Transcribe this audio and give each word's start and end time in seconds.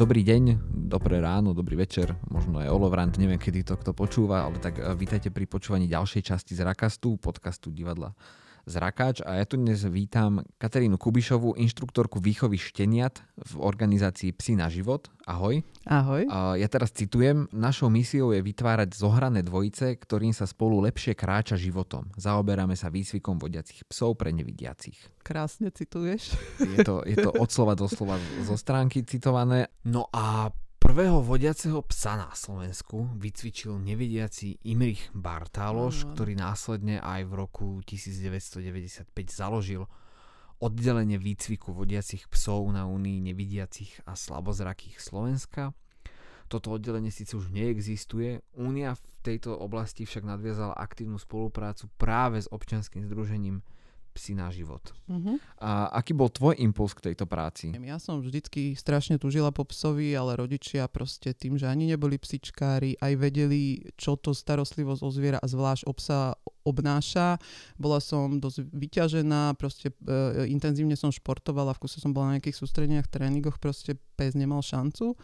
Dobrý 0.00 0.24
deň, 0.24 0.72
dobré 0.88 1.20
ráno, 1.20 1.52
dobrý 1.52 1.76
večer, 1.76 2.16
možno 2.32 2.56
aj 2.56 2.72
Olovrant, 2.72 3.12
neviem 3.20 3.36
kedy 3.36 3.68
to 3.68 3.76
kto 3.76 3.92
počúva, 3.92 4.48
ale 4.48 4.56
tak 4.56 4.80
eh, 4.80 4.96
vítajte 4.96 5.28
pri 5.28 5.44
počúvaní 5.44 5.92
ďalšej 5.92 6.24
časti 6.24 6.56
z 6.56 6.64
Rakastu, 6.64 7.20
podcastu 7.20 7.68
divadla 7.68 8.16
Zrakáč 8.70 9.18
a 9.26 9.42
ja 9.42 9.44
tu 9.50 9.58
dnes 9.58 9.82
vítam 9.90 10.46
Katarínu 10.62 10.94
Kubišovú, 10.94 11.58
inštruktorku 11.58 12.22
výchovy 12.22 12.54
šteniat 12.54 13.18
v 13.34 13.52
organizácii 13.58 14.30
Psi 14.30 14.54
na 14.54 14.70
život. 14.70 15.10
Ahoj. 15.26 15.66
Ahoj. 15.90 16.30
Ja 16.54 16.70
teraz 16.70 16.94
citujem, 16.94 17.50
našou 17.50 17.90
misiou 17.90 18.30
je 18.30 18.38
vytvárať 18.38 18.94
zohrané 18.94 19.42
dvojice, 19.42 19.98
ktorým 19.98 20.30
sa 20.30 20.46
spolu 20.46 20.86
lepšie 20.86 21.18
kráča 21.18 21.58
životom. 21.58 22.06
Zaoberáme 22.14 22.78
sa 22.78 22.94
výcvikom 22.94 23.42
vodiacich 23.42 23.82
psov 23.90 24.14
pre 24.14 24.30
nevidiacich. 24.30 25.02
Krásne 25.26 25.74
cituješ. 25.74 26.38
Je 26.62 26.86
to, 26.86 27.02
je 27.02 27.18
to 27.18 27.34
od 27.34 27.50
slova 27.50 27.74
do 27.74 27.90
slova 27.90 28.22
zo 28.46 28.54
stránky 28.54 29.02
citované. 29.02 29.66
No 29.82 30.06
a 30.14 30.54
Prvého 30.80 31.20
vodiaceho 31.20 31.84
psa 31.92 32.16
na 32.16 32.32
Slovensku 32.32 33.12
vycvičil 33.20 33.76
nevidiaci 33.76 34.64
Imrich 34.64 35.12
Bartáloš, 35.12 36.08
no. 36.08 36.16
ktorý 36.16 36.32
následne 36.40 36.96
aj 37.04 37.28
v 37.28 37.32
roku 37.36 37.66
1995 37.84 39.04
založil 39.28 39.84
oddelenie 40.56 41.20
výcviku 41.20 41.76
vodiacich 41.76 42.24
psov 42.32 42.64
na 42.72 42.88
Únii 42.88 43.20
nevidiacich 43.28 44.00
a 44.08 44.16
slabozrakých 44.16 44.96
Slovenska. 45.04 45.76
Toto 46.48 46.72
oddelenie 46.72 47.12
síce 47.12 47.36
už 47.36 47.52
neexistuje, 47.52 48.40
Únia 48.56 48.96
v 48.96 49.04
tejto 49.20 49.52
oblasti 49.52 50.08
však 50.08 50.24
nadviazala 50.24 50.80
aktívnu 50.80 51.20
spoluprácu 51.20 51.92
práve 52.00 52.40
s 52.40 52.48
občianským 52.48 53.04
združením 53.04 53.60
psi 54.12 54.34
na 54.34 54.50
život. 54.50 54.82
Uh-huh. 55.06 55.38
A 55.62 55.90
aký 55.94 56.12
bol 56.12 56.28
tvoj 56.28 56.58
impuls 56.58 56.92
k 56.92 57.10
tejto 57.10 57.24
práci? 57.24 57.70
Ja 57.80 58.02
som 58.02 58.20
vždycky 58.20 58.74
strašne 58.74 59.16
tužila 59.16 59.54
po 59.54 59.62
psovi, 59.66 60.12
ale 60.12 60.34
rodičia 60.36 60.90
proste 60.90 61.30
tým, 61.32 61.56
že 61.56 61.70
ani 61.70 61.88
neboli 61.88 62.18
psičkári, 62.18 62.98
aj 62.98 63.12
vedeli, 63.16 63.90
čo 63.94 64.18
to 64.18 64.34
starostlivosť 64.34 65.02
o 65.02 65.10
zviera 65.10 65.38
a 65.38 65.46
zvlášť 65.46 65.86
o 65.86 65.92
psa 65.94 66.34
obnáša. 66.66 67.40
Bola 67.80 67.98
som 68.02 68.38
dosť 68.38 68.68
vyťažená, 68.70 69.56
proste 69.56 69.94
e, 70.04 70.50
intenzívne 70.50 70.98
som 70.98 71.08
športovala, 71.14 71.72
v 71.74 71.82
kuse 71.86 72.02
som 72.02 72.12
bola 72.12 72.34
na 72.34 72.34
nejakých 72.38 72.58
sústredeniach, 72.60 73.08
tréningoch, 73.08 73.56
proste 73.62 73.96
pes 74.18 74.36
nemal 74.36 74.60
šancu. 74.60 75.16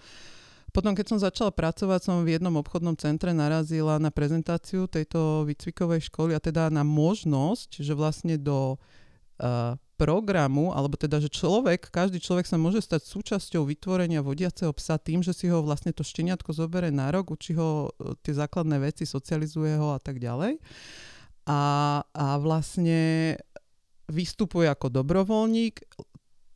Potom, 0.76 0.92
keď 0.92 1.06
som 1.08 1.16
začala 1.16 1.48
pracovať, 1.48 2.04
som 2.04 2.20
v 2.20 2.36
jednom 2.36 2.52
obchodnom 2.60 3.00
centre 3.00 3.32
narazila 3.32 3.96
na 3.96 4.12
prezentáciu 4.12 4.84
tejto 4.84 5.48
výcvikovej 5.48 6.12
školy 6.12 6.36
a 6.36 6.40
teda 6.44 6.68
na 6.68 6.84
možnosť, 6.84 7.80
že 7.80 7.96
vlastne 7.96 8.36
do 8.36 8.76
uh, 8.76 9.80
programu, 9.96 10.76
alebo 10.76 11.00
teda, 11.00 11.16
že 11.16 11.32
človek, 11.32 11.88
každý 11.88 12.20
človek 12.20 12.44
sa 12.44 12.60
môže 12.60 12.84
stať 12.84 13.08
súčasťou 13.08 13.64
vytvorenia 13.64 14.20
vodiaceho 14.20 14.68
psa 14.76 15.00
tým, 15.00 15.24
že 15.24 15.32
si 15.32 15.48
ho 15.48 15.64
vlastne 15.64 15.96
to 15.96 16.04
šteniatko 16.04 16.52
zobere 16.52 16.92
na 16.92 17.08
rok, 17.08 17.32
učí 17.32 17.56
ho 17.56 17.88
uh, 17.88 18.12
tie 18.20 18.36
základné 18.36 18.76
veci, 18.76 19.08
socializuje 19.08 19.80
ho 19.80 19.96
a 19.96 20.00
tak 20.04 20.20
ďalej. 20.20 20.60
A, 21.48 21.60
a 22.04 22.26
vlastne 22.36 23.32
vystupuje 24.12 24.68
ako 24.68 24.92
dobrovoľník, 24.92 25.80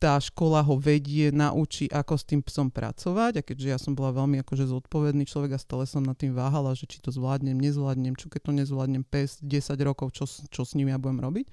tá 0.01 0.17
škola 0.17 0.65
ho 0.65 0.81
vedie, 0.81 1.29
naučí, 1.29 1.85
ako 1.93 2.17
s 2.17 2.25
tým 2.25 2.41
psom 2.41 2.73
pracovať 2.73 3.37
a 3.37 3.45
keďže 3.45 3.67
ja 3.69 3.77
som 3.77 3.93
bola 3.93 4.09
veľmi 4.09 4.41
akože 4.41 4.65
zodpovedný 4.65 5.29
človek 5.29 5.53
a 5.53 5.61
stále 5.61 5.85
som 5.85 6.01
nad 6.01 6.17
tým 6.17 6.33
váhala, 6.33 6.73
že 6.73 6.89
či 6.89 6.97
to 6.97 7.13
zvládnem, 7.13 7.53
nezvládnem, 7.61 8.17
čo 8.17 8.25
keď 8.25 8.49
to 8.49 8.51
nezvládnem 8.57 9.05
pes 9.05 9.37
10 9.45 9.77
rokov, 9.85 10.17
čo, 10.17 10.25
čo 10.25 10.65
s 10.65 10.73
ním 10.73 10.89
ja 10.89 10.97
budem 10.97 11.21
robiť 11.21 11.47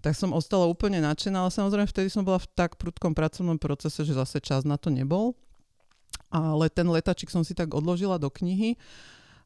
tak 0.00 0.16
som 0.16 0.32
ostala 0.32 0.64
úplne 0.64 0.96
nadšená, 1.04 1.44
ale 1.44 1.52
samozrejme 1.52 1.84
vtedy 1.84 2.08
som 2.08 2.24
bola 2.24 2.40
v 2.40 2.48
tak 2.56 2.80
prudkom 2.80 3.12
pracovnom 3.12 3.60
procese, 3.60 4.00
že 4.00 4.16
zase 4.16 4.40
čas 4.40 4.64
na 4.64 4.80
to 4.80 4.88
nebol. 4.88 5.36
Ale 6.32 6.72
ten 6.72 6.88
letačik 6.88 7.28
som 7.28 7.44
si 7.44 7.52
tak 7.52 7.68
odložila 7.76 8.16
do 8.16 8.32
knihy 8.32 8.80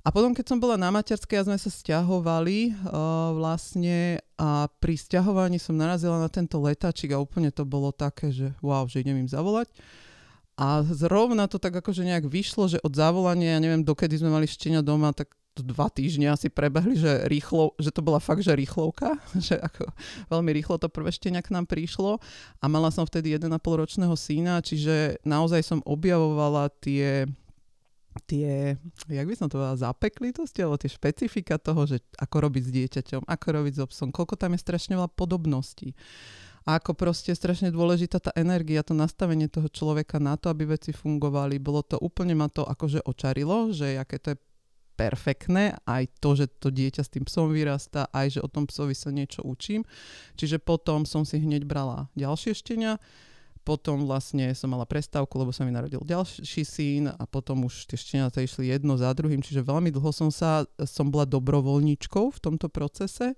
a 0.05 0.13
potom, 0.13 0.37
keď 0.37 0.53
som 0.53 0.61
bola 0.61 0.77
na 0.77 0.93
materskej 0.93 1.41
a 1.41 1.47
sme 1.49 1.57
sa 1.57 1.73
stiahovali 1.73 2.77
uh, 2.77 3.33
vlastne 3.33 4.21
a 4.37 4.69
pri 4.69 5.01
stiahovaní 5.01 5.57
som 5.57 5.73
narazila 5.73 6.21
na 6.21 6.29
tento 6.29 6.61
letačik 6.61 7.17
a 7.17 7.23
úplne 7.23 7.49
to 7.49 7.65
bolo 7.65 7.89
také, 7.89 8.29
že 8.29 8.53
wow, 8.61 8.85
že 8.85 9.01
idem 9.01 9.25
im 9.25 9.31
zavolať. 9.33 9.73
A 10.61 10.85
zrovna 10.87 11.49
to 11.49 11.57
tak 11.57 11.73
akože 11.73 12.05
nejak 12.05 12.29
vyšlo, 12.29 12.69
že 12.69 12.79
od 12.85 12.93
zavolania, 12.93 13.57
ja 13.57 13.61
neviem, 13.65 13.83
dokedy 13.83 14.21
sme 14.21 14.31
mali 14.31 14.45
štenia 14.47 14.85
doma, 14.85 15.11
tak 15.11 15.33
dva 15.57 15.87
týždne 15.87 16.35
asi 16.35 16.51
prebehli, 16.51 16.99
že, 16.99 17.25
rýchlo, 17.31 17.79
že 17.79 17.95
to 17.95 18.03
bola 18.03 18.19
fakt, 18.19 18.43
že 18.43 18.53
rýchlovka, 18.59 19.17
že 19.47 19.57
ako 19.57 19.89
veľmi 20.29 20.51
rýchlo 20.53 20.77
to 20.83 20.93
prvé 20.93 21.15
štenia 21.15 21.41
k 21.41 21.55
nám 21.55 21.65
prišlo 21.65 22.21
a 22.61 22.65
mala 22.67 22.93
som 22.93 23.09
vtedy 23.09 23.39
1,5 23.39 23.49
ročného 23.57 24.15
syna, 24.19 24.61
čiže 24.61 25.23
naozaj 25.25 25.63
som 25.63 25.81
objavovala 25.87 26.69
tie 26.83 27.25
tie, 28.27 28.79
jak 29.11 29.27
by 29.27 29.35
som 29.35 29.51
to 29.51 29.59
povedala, 29.59 29.81
zapeklitosti, 29.81 30.63
alebo 30.63 30.79
tie 30.79 30.91
špecifika 30.91 31.59
toho, 31.59 31.87
že 31.87 31.99
ako 32.19 32.37
robiť 32.47 32.63
s 32.63 32.71
dieťaťom, 32.71 33.23
ako 33.27 33.47
robiť 33.51 33.73
s 33.75 33.81
so 33.83 33.87
psom, 33.91 34.09
koľko 34.15 34.39
tam 34.39 34.55
je 34.55 34.63
strašne 34.63 34.95
veľa 34.95 35.11
podobností. 35.11 35.99
A 36.65 36.81
ako 36.81 36.97
proste 36.97 37.37
strašne 37.37 37.69
dôležitá 37.69 38.25
tá 38.25 38.33
energia, 38.33 38.81
to 38.81 38.97
nastavenie 38.97 39.53
toho 39.53 39.69
človeka 39.69 40.17
na 40.17 40.41
to, 40.41 40.49
aby 40.49 40.65
veci 40.65 40.97
fungovali. 40.97 41.61
Bolo 41.61 41.85
to, 41.85 42.01
úplne 42.01 42.33
ma 42.33 42.49
to 42.49 42.65
akože 42.65 43.05
očarilo, 43.05 43.69
že 43.77 44.01
aké 44.01 44.17
to 44.17 44.33
je 44.33 44.39
perfektné, 44.95 45.77
aj 45.85 46.09
to, 46.23 46.39
že 46.39 46.47
to 46.63 46.71
dieťa 46.71 47.03
s 47.05 47.13
tým 47.13 47.27
psom 47.27 47.51
vyrastá, 47.51 48.09
aj 48.15 48.39
že 48.39 48.41
o 48.41 48.49
tom 48.49 48.65
psovi 48.65 48.95
sa 48.97 49.11
niečo 49.11 49.43
učím. 49.45 49.85
Čiže 50.39 50.63
potom 50.63 51.05
som 51.05 51.27
si 51.27 51.43
hneď 51.43 51.67
brala 51.69 52.09
ďalšie 52.17 52.55
štenia, 52.57 52.97
potom 53.65 54.05
vlastne 54.05 54.53
som 54.53 54.69
mala 54.69 54.85
prestávku, 54.85 55.41
lebo 55.41 55.49
sa 55.51 55.65
mi 55.65 55.73
narodil 55.73 56.05
ďalší 56.05 56.63
syn 56.63 57.09
a 57.09 57.25
potom 57.25 57.65
už 57.65 57.89
tie 57.89 57.97
šteniaté 57.97 58.45
išli 58.45 58.69
jedno 58.69 59.01
za 59.01 59.09
druhým, 59.17 59.41
čiže 59.41 59.65
veľmi 59.65 59.89
dlho 59.89 60.13
som 60.13 60.29
sa, 60.29 60.69
som 60.85 61.09
bola 61.09 61.25
dobrovoľníčkou 61.25 62.29
v 62.29 62.39
tomto 62.45 62.69
procese. 62.69 63.33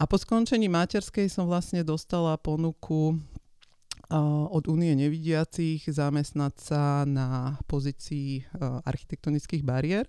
A 0.00 0.08
po 0.08 0.16
skončení 0.16 0.70
materskej 0.70 1.28
som 1.28 1.50
vlastne 1.50 1.84
dostala 1.84 2.38
ponuku 2.40 3.20
od 4.50 4.64
Únie 4.66 4.94
nevidiacich 4.96 5.86
zamestnať 5.86 6.54
sa 6.58 7.04
na 7.06 7.58
pozícii 7.70 8.42
architektonických 8.86 9.62
bariér. 9.62 10.06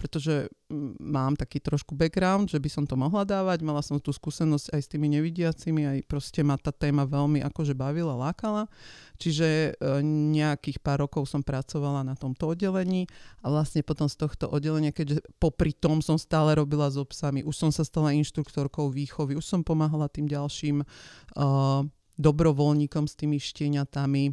Pretože 0.00 0.48
mám 0.96 1.36
taký 1.36 1.60
trošku 1.60 1.92
background, 1.92 2.48
že 2.48 2.56
by 2.56 2.72
som 2.72 2.84
to 2.88 2.96
mohla 2.96 3.28
dávať. 3.28 3.60
Mala 3.60 3.84
som 3.84 4.00
tú 4.00 4.08
skúsenosť 4.08 4.72
aj 4.72 4.80
s 4.80 4.88
tými 4.88 5.12
nevidiacimi, 5.12 5.84
aj 5.84 5.98
proste 6.08 6.40
ma 6.40 6.56
tá 6.56 6.72
téma 6.72 7.04
veľmi 7.04 7.44
akože 7.44 7.76
bavila, 7.76 8.16
lákala. 8.16 8.72
Čiže 9.20 9.76
uh, 9.76 10.00
nejakých 10.32 10.80
pár 10.80 11.04
rokov 11.04 11.28
som 11.28 11.44
pracovala 11.44 12.00
na 12.00 12.16
tomto 12.16 12.56
oddelení 12.56 13.04
a 13.44 13.52
vlastne 13.52 13.84
potom 13.84 14.08
z 14.08 14.16
tohto 14.24 14.48
oddelenia, 14.48 14.88
keďže 14.88 15.20
popri 15.36 15.76
tom 15.76 16.00
som 16.00 16.16
stále 16.16 16.56
robila 16.56 16.88
s 16.88 16.96
so 16.96 17.04
psami, 17.04 17.44
už 17.44 17.52
som 17.52 17.70
sa 17.70 17.84
stala 17.84 18.16
inštruktorkou 18.16 18.88
výchovy, 18.88 19.36
už 19.36 19.44
som 19.44 19.60
pomáhala 19.60 20.08
tým 20.08 20.24
ďalším 20.32 20.80
uh, 20.80 21.84
dobrovoľníkom 22.16 23.04
s 23.04 23.14
tými 23.20 23.36
štieňatami 23.36 24.32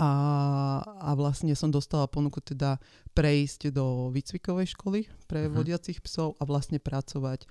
a, 0.00 0.10
a 0.86 1.10
vlastne 1.18 1.52
som 1.58 1.68
dostala 1.68 2.06
ponuku 2.06 2.40
teda 2.40 2.78
prejsť 3.10 3.74
do 3.74 4.08
výcvikovej 4.14 4.74
školy 4.74 5.00
pre 5.26 5.46
uh-huh. 5.46 5.54
vodiacich 5.54 5.98
psov 6.02 6.38
a 6.38 6.46
vlastne 6.46 6.78
pracovať 6.78 7.46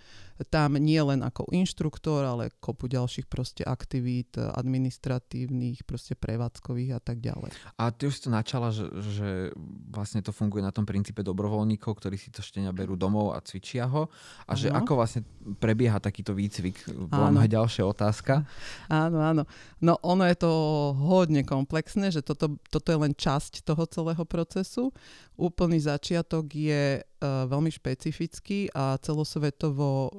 tam 0.47 0.79
nie 0.79 0.99
len 1.03 1.19
ako 1.19 1.51
inštruktor, 1.51 2.23
ale 2.23 2.55
kopu 2.63 2.87
ďalších 2.87 3.27
proste 3.27 3.67
aktivít 3.67 4.39
administratívnych, 4.39 5.83
proste 5.83 6.15
prevádzkových 6.15 6.95
a 6.95 7.01
tak 7.03 7.19
ďalej. 7.19 7.51
A 7.75 7.91
ty 7.91 8.07
už 8.07 8.13
si 8.15 8.21
to 8.23 8.31
načala, 8.31 8.71
že, 8.71 8.87
že 8.87 9.51
vlastne 9.91 10.23
to 10.23 10.31
funguje 10.31 10.63
na 10.63 10.71
tom 10.71 10.87
princípe 10.87 11.19
dobrovoľníkov, 11.27 11.91
ktorí 11.99 12.15
si 12.15 12.31
to 12.31 12.39
štenia 12.39 12.71
berú 12.71 12.95
domov 12.95 13.35
a 13.35 13.43
cvičia 13.43 13.83
ho 13.91 14.07
a 14.47 14.55
že 14.55 14.71
ano. 14.71 14.79
ako 14.79 14.91
vlastne 14.95 15.27
prebieha 15.59 15.99
takýto 15.99 16.31
výcvik? 16.31 16.87
Bola 17.11 17.35
moja 17.35 17.59
ďalšia 17.59 17.83
otázka. 17.83 18.47
Áno, 18.87 19.19
áno. 19.19 19.43
No 19.83 19.99
ono 19.99 20.23
je 20.23 20.39
to 20.39 20.51
hodne 20.95 21.43
komplexné, 21.43 22.15
že 22.15 22.23
toto, 22.23 22.55
toto 22.71 22.87
je 22.95 22.99
len 22.99 23.11
časť 23.11 23.67
toho 23.67 23.83
celého 23.91 24.23
procesu 24.23 24.95
úplný 25.39 25.79
začiatok 25.79 26.51
je 26.51 26.99
uh, 26.99 27.47
veľmi 27.47 27.71
špecifický 27.71 28.67
a 28.75 28.99
celosvetovo 28.99 29.87
uh, 29.87 30.11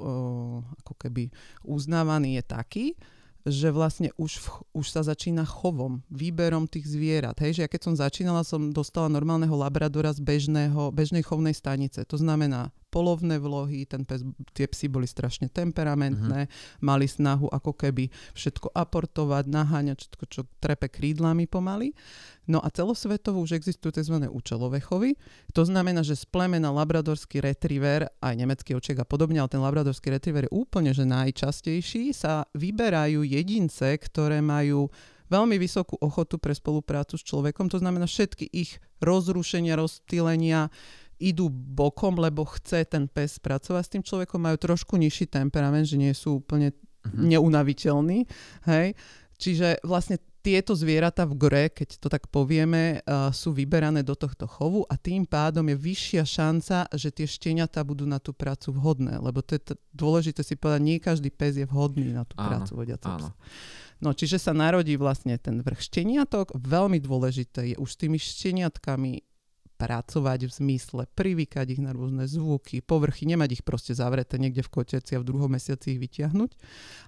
ako 0.81 0.95
keby 0.97 1.29
uznávaný 1.61 2.41
je 2.41 2.45
taký, 2.49 2.87
že 3.45 3.73
vlastne 3.73 4.13
už, 4.21 4.41
v, 4.41 4.47
už 4.77 4.87
sa 4.89 5.01
začína 5.05 5.45
chovom, 5.49 6.05
výberom 6.13 6.69
tých 6.69 6.89
zvierat. 6.89 7.37
Hej, 7.41 7.61
že 7.61 7.63
ja 7.65 7.73
keď 7.73 7.83
som 7.85 7.95
začínala, 7.97 8.45
som 8.45 8.73
dostala 8.73 9.09
normálneho 9.09 9.53
labradora 9.57 10.13
z 10.13 10.21
bežného, 10.21 10.93
bežnej 10.93 11.25
chovnej 11.25 11.57
stanice. 11.57 12.05
To 12.05 12.17
znamená 12.21 12.73
polovné 12.91 13.39
vlohy, 13.39 13.87
ten 13.87 14.03
pes, 14.03 14.27
tie 14.53 14.67
psy 14.67 14.91
boli 14.91 15.07
strašne 15.07 15.47
temperamentné, 15.47 16.51
uh-huh. 16.51 16.83
mali 16.83 17.07
snahu 17.07 17.47
ako 17.49 17.73
keby 17.73 18.11
všetko 18.35 18.75
aportovať, 18.75 19.47
naháňať 19.47 19.97
všetko, 20.03 20.25
čo 20.27 20.41
trepe 20.59 20.91
krídlami 20.91 21.47
pomaly. 21.47 21.95
No 22.51 22.59
a 22.59 22.67
celosvetovo 22.75 23.39
už 23.39 23.55
existujú 23.55 23.95
tzv. 23.95 24.27
účelové 24.27 24.83
chovy. 24.83 25.15
To 25.55 25.63
znamená, 25.63 26.03
že 26.03 26.19
z 26.19 26.27
plemena 26.27 26.75
labradorský 26.75 27.39
retriever, 27.39 28.11
aj 28.19 28.35
nemecký 28.35 28.75
oček 28.75 28.99
a 28.99 29.07
podobne, 29.07 29.39
ale 29.39 29.47
ten 29.47 29.63
labradorský 29.63 30.11
retriever 30.11 30.51
je 30.51 30.53
úplne 30.53 30.91
že 30.91 31.07
najčastejší, 31.07 32.11
sa 32.11 32.51
vyberajú 32.59 33.23
jedince, 33.23 33.95
ktoré 34.03 34.43
majú 34.43 34.91
veľmi 35.31 35.57
vysokú 35.63 35.95
ochotu 36.03 36.37
pre 36.43 36.53
spoluprácu 36.53 37.15
s 37.15 37.23
človekom. 37.23 37.71
To 37.71 37.79
znamená 37.79 38.11
všetky 38.11 38.51
ich 38.51 38.83
rozrušenia, 38.99 39.79
rozptýlenia, 39.79 40.69
idú 41.21 41.53
bokom, 41.53 42.17
lebo 42.17 42.49
chce 42.49 42.89
ten 42.89 43.07
pes 43.07 43.37
pracovať 43.39 43.83
s 43.85 43.93
tým 43.93 44.03
človekom, 44.03 44.41
majú 44.41 44.57
trošku 44.57 44.97
nižší 44.97 45.29
temperament, 45.29 45.85
že 45.85 46.01
nie 46.01 46.17
sú 46.17 46.41
úplne 46.41 46.73
uh-huh. 46.73 47.13
neunaviteľní. 47.15 48.25
Hej? 48.67 48.97
Čiže 49.37 49.85
vlastne 49.85 50.21
tieto 50.41 50.73
zvieratá 50.73 51.29
v 51.29 51.37
gre, 51.37 51.65
keď 51.69 52.01
to 52.01 52.09
tak 52.09 52.33
povieme, 52.33 53.05
uh, 53.05 53.29
sú 53.29 53.53
vyberané 53.53 54.01
do 54.01 54.17
tohto 54.17 54.49
chovu 54.49 54.89
a 54.89 54.97
tým 54.97 55.29
pádom 55.29 55.69
je 55.69 55.77
vyššia 55.77 56.25
šanca, 56.25 56.89
že 56.97 57.13
tie 57.13 57.29
šteniatá 57.29 57.85
budú 57.85 58.09
na 58.09 58.17
tú 58.17 58.33
prácu 58.33 58.73
vhodné. 58.73 59.21
Lebo 59.21 59.45
to 59.45 59.61
je 59.61 59.63
t- 59.73 59.81
dôležité 59.93 60.41
si 60.41 60.57
povedať, 60.57 60.81
nie 60.81 60.97
každý 60.97 61.29
pes 61.29 61.61
je 61.61 61.69
vhodný 61.69 62.17
na 62.17 62.25
tú 62.25 62.41
áno, 62.41 62.49
prácu 62.49 62.73
vodiaceho 62.73 63.21
psa. 63.21 63.33
No, 64.01 64.17
čiže 64.17 64.41
sa 64.41 64.57
narodí 64.57 64.97
vlastne 64.97 65.37
ten 65.37 65.61
vrch 65.61 65.93
šteniatok. 65.93 66.57
Veľmi 66.57 67.05
dôležité 67.05 67.73
je 67.73 67.77
už 67.77 67.89
s 67.93 68.01
tými 68.01 68.17
šteniatkami 68.17 69.21
pracovať 69.81 70.45
v 70.45 70.53
zmysle 70.53 71.03
privykať 71.17 71.67
ich 71.73 71.81
na 71.81 71.97
rôzne 71.97 72.29
zvuky, 72.29 72.85
povrchy, 72.85 73.25
nemať 73.25 73.57
ich 73.57 73.63
proste 73.65 73.97
zavreté 73.97 74.37
niekde 74.37 74.61
v 74.61 74.85
koteci 74.85 75.17
a 75.17 75.23
v 75.25 75.29
druhom 75.33 75.49
mesiaci 75.49 75.97
ich 75.97 76.03
vyťahnuť, 76.05 76.51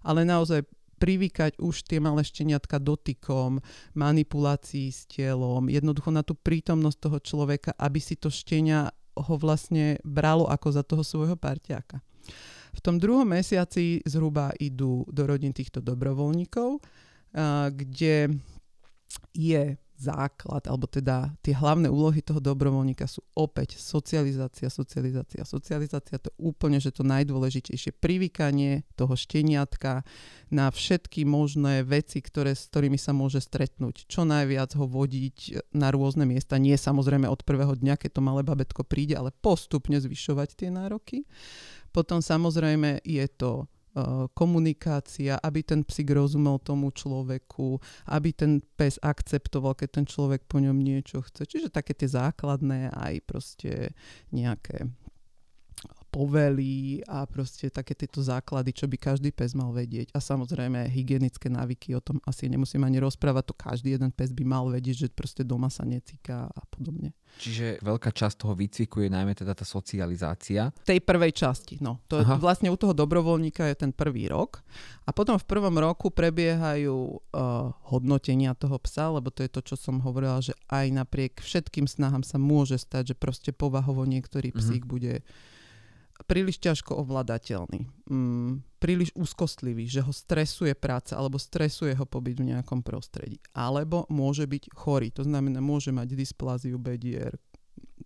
ale 0.08 0.24
naozaj 0.24 0.64
privykať 0.96 1.60
už 1.60 1.84
tie 1.84 1.98
malé 1.98 2.24
šteniatka 2.24 2.78
dotykom, 2.78 3.60
manipulácií 3.98 4.88
s 4.88 5.04
telom, 5.04 5.68
jednoducho 5.68 6.14
na 6.14 6.24
tú 6.24 6.32
prítomnosť 6.38 6.98
toho 7.02 7.18
človeka, 7.20 7.70
aby 7.76 8.00
si 8.00 8.16
to 8.16 8.32
štenia 8.32 8.88
ho 9.12 9.34
vlastne 9.36 10.00
bralo 10.06 10.48
ako 10.48 10.68
za 10.72 10.82
toho 10.86 11.04
svojho 11.04 11.36
parťáka. 11.36 12.00
V 12.72 12.80
tom 12.80 12.96
druhom 12.96 13.28
mesiaci 13.28 14.00
zhruba 14.08 14.56
idú 14.56 15.04
do 15.10 15.28
rodín 15.28 15.52
týchto 15.52 15.84
dobrovoľníkov, 15.84 16.80
kde 17.76 18.40
je 19.36 19.62
základ, 20.02 20.66
alebo 20.66 20.90
teda 20.90 21.30
tie 21.46 21.54
hlavné 21.54 21.86
úlohy 21.86 22.18
toho 22.18 22.42
dobrovoľníka 22.42 23.06
sú 23.06 23.22
opäť 23.38 23.78
socializácia, 23.78 24.66
socializácia, 24.66 25.46
socializácia. 25.46 26.18
To 26.18 26.34
úplne, 26.42 26.82
že 26.82 26.90
to 26.90 27.06
najdôležitejšie. 27.06 27.94
Privykanie 28.02 28.82
toho 28.98 29.14
šteniatka 29.14 30.02
na 30.50 30.66
všetky 30.68 31.22
možné 31.22 31.86
veci, 31.86 32.18
ktoré, 32.18 32.58
s 32.58 32.66
ktorými 32.66 32.98
sa 32.98 33.14
môže 33.14 33.38
stretnúť. 33.38 34.10
Čo 34.10 34.26
najviac 34.26 34.74
ho 34.74 34.90
vodiť 34.90 35.70
na 35.78 35.94
rôzne 35.94 36.26
miesta. 36.26 36.58
Nie 36.58 36.74
samozrejme 36.74 37.30
od 37.30 37.46
prvého 37.46 37.78
dňa, 37.78 37.94
keď 37.94 38.10
to 38.18 38.26
malé 38.26 38.42
babetko 38.42 38.82
príde, 38.82 39.14
ale 39.14 39.30
postupne 39.30 39.96
zvyšovať 40.02 40.48
tie 40.58 40.68
nároky. 40.74 41.24
Potom 41.94 42.24
samozrejme 42.24 43.04
je 43.06 43.26
to 43.30 43.70
komunikácia, 44.32 45.36
aby 45.36 45.60
ten 45.60 45.84
psík 45.84 46.16
rozumel 46.16 46.56
tomu 46.64 46.88
človeku, 46.90 47.76
aby 48.08 48.32
ten 48.32 48.64
pes 48.76 48.96
akceptoval, 49.04 49.76
keď 49.76 49.88
ten 50.00 50.06
človek 50.08 50.48
po 50.48 50.60
ňom 50.60 50.80
niečo 50.80 51.20
chce. 51.20 51.44
Čiže 51.44 51.68
také 51.68 51.92
tie 51.92 52.08
základné 52.08 52.88
aj 52.92 53.14
proste 53.28 53.92
nejaké 54.32 54.88
povely 56.12 57.00
a 57.08 57.24
proste 57.24 57.72
také 57.72 57.96
tieto 57.96 58.20
základy, 58.20 58.76
čo 58.76 58.84
by 58.84 59.00
každý 59.00 59.32
pes 59.32 59.56
mal 59.56 59.72
vedieť. 59.72 60.12
A 60.12 60.20
samozrejme 60.20 60.92
hygienické 60.92 61.48
návyky, 61.48 61.96
o 61.96 62.04
tom 62.04 62.20
asi 62.28 62.52
nemusím 62.52 62.84
ani 62.84 63.00
rozprávať, 63.00 63.48
to 63.48 63.54
každý 63.56 63.96
jeden 63.96 64.12
pes 64.12 64.36
by 64.36 64.44
mal 64.44 64.68
vedieť, 64.68 65.08
že 65.08 65.08
proste 65.08 65.40
doma 65.40 65.72
sa 65.72 65.88
necíka 65.88 66.52
a 66.52 66.62
podobne. 66.68 67.16
Čiže 67.40 67.80
veľká 67.80 68.12
časť 68.12 68.44
toho 68.44 68.52
výcviku 68.52 69.00
je 69.00 69.08
najmä 69.08 69.32
teda 69.32 69.56
tá 69.56 69.64
socializácia. 69.64 70.68
Tej 70.84 71.00
prvej 71.00 71.32
časti, 71.32 71.80
no. 71.80 72.04
To 72.12 72.20
je, 72.20 72.28
vlastne 72.36 72.68
u 72.68 72.76
toho 72.76 72.92
dobrovoľníka 72.92 73.72
je 73.72 73.88
ten 73.88 73.92
prvý 73.96 74.28
rok. 74.28 74.60
A 75.08 75.16
potom 75.16 75.40
v 75.40 75.48
prvom 75.48 75.72
roku 75.80 76.12
prebiehajú 76.12 76.92
uh, 76.92 77.72
hodnotenia 77.88 78.52
toho 78.52 78.76
psa, 78.84 79.08
lebo 79.08 79.32
to 79.32 79.48
je 79.48 79.50
to, 79.50 79.64
čo 79.64 79.80
som 79.80 80.04
hovorila, 80.04 80.44
že 80.44 80.52
aj 80.68 80.92
napriek 80.92 81.40
všetkým 81.40 81.88
snahám 81.88 82.20
sa 82.20 82.36
môže 82.36 82.76
stať, 82.76 83.16
že 83.16 83.16
proste 83.16 83.50
povahovo 83.56 84.04
niektorý 84.04 84.52
mhm. 84.52 84.56
psík 84.60 84.84
mm-hmm. 84.84 84.92
bude 84.92 85.14
príliš 86.26 86.58
ťažko 86.62 86.98
ovládateľný, 87.02 87.86
mm, 88.08 88.52
príliš 88.82 89.14
úzkostlivý, 89.14 89.86
že 89.86 90.02
ho 90.02 90.10
stresuje 90.10 90.74
práca 90.74 91.14
alebo 91.14 91.38
stresuje 91.38 91.94
ho 91.94 92.06
pobyt 92.06 92.42
v 92.42 92.54
nejakom 92.54 92.82
prostredí. 92.82 93.38
Alebo 93.54 94.08
môže 94.10 94.46
byť 94.46 94.74
chorý, 94.74 95.14
to 95.14 95.22
znamená, 95.22 95.62
môže 95.62 95.94
mať 95.94 96.18
dyspláziu 96.18 96.78
bedier, 96.82 97.38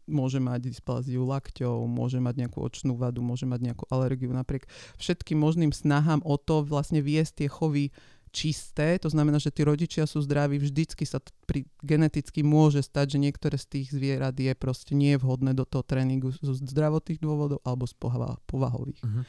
môže 0.07 0.39
mať 0.39 0.71
dyspláziu 0.71 1.27
lakťov, 1.27 1.89
môže 1.89 2.23
mať 2.23 2.47
nejakú 2.47 2.63
očnú 2.63 2.95
vadu, 2.95 3.21
môže 3.21 3.45
mať 3.45 3.73
nejakú 3.73 3.85
alergiu. 3.91 4.31
Napriek 4.31 4.71
všetkým 5.01 5.37
možným 5.37 5.75
snahám 5.75 6.23
o 6.23 6.39
to 6.39 6.63
vlastne 6.63 7.03
viesť 7.03 7.45
tie 7.45 7.49
chovy 7.51 7.91
čisté, 8.37 9.01
to 9.01 9.09
znamená, 9.09 9.41
že 9.41 9.49
tí 9.49 9.65
rodičia 9.65 10.05
sú 10.05 10.21
zdraví, 10.21 10.61
vždycky 10.61 11.09
sa 11.09 11.25
pri, 11.49 11.65
geneticky 11.81 12.45
môže 12.45 12.85
stať, 12.85 13.17
že 13.17 13.19
niektoré 13.25 13.57
z 13.57 13.81
tých 13.81 13.97
zvierat 13.97 14.37
je 14.37 14.53
proste 14.53 14.93
nie 14.93 15.17
vhodné 15.17 15.57
do 15.57 15.65
toho 15.65 15.81
tréningu 15.81 16.37
zo 16.37 16.53
zdravotných 16.53 17.17
dôvodov 17.17 17.65
alebo 17.65 17.89
z 17.89 17.97
povahových. 18.45 19.01
Uh-huh. 19.01 19.25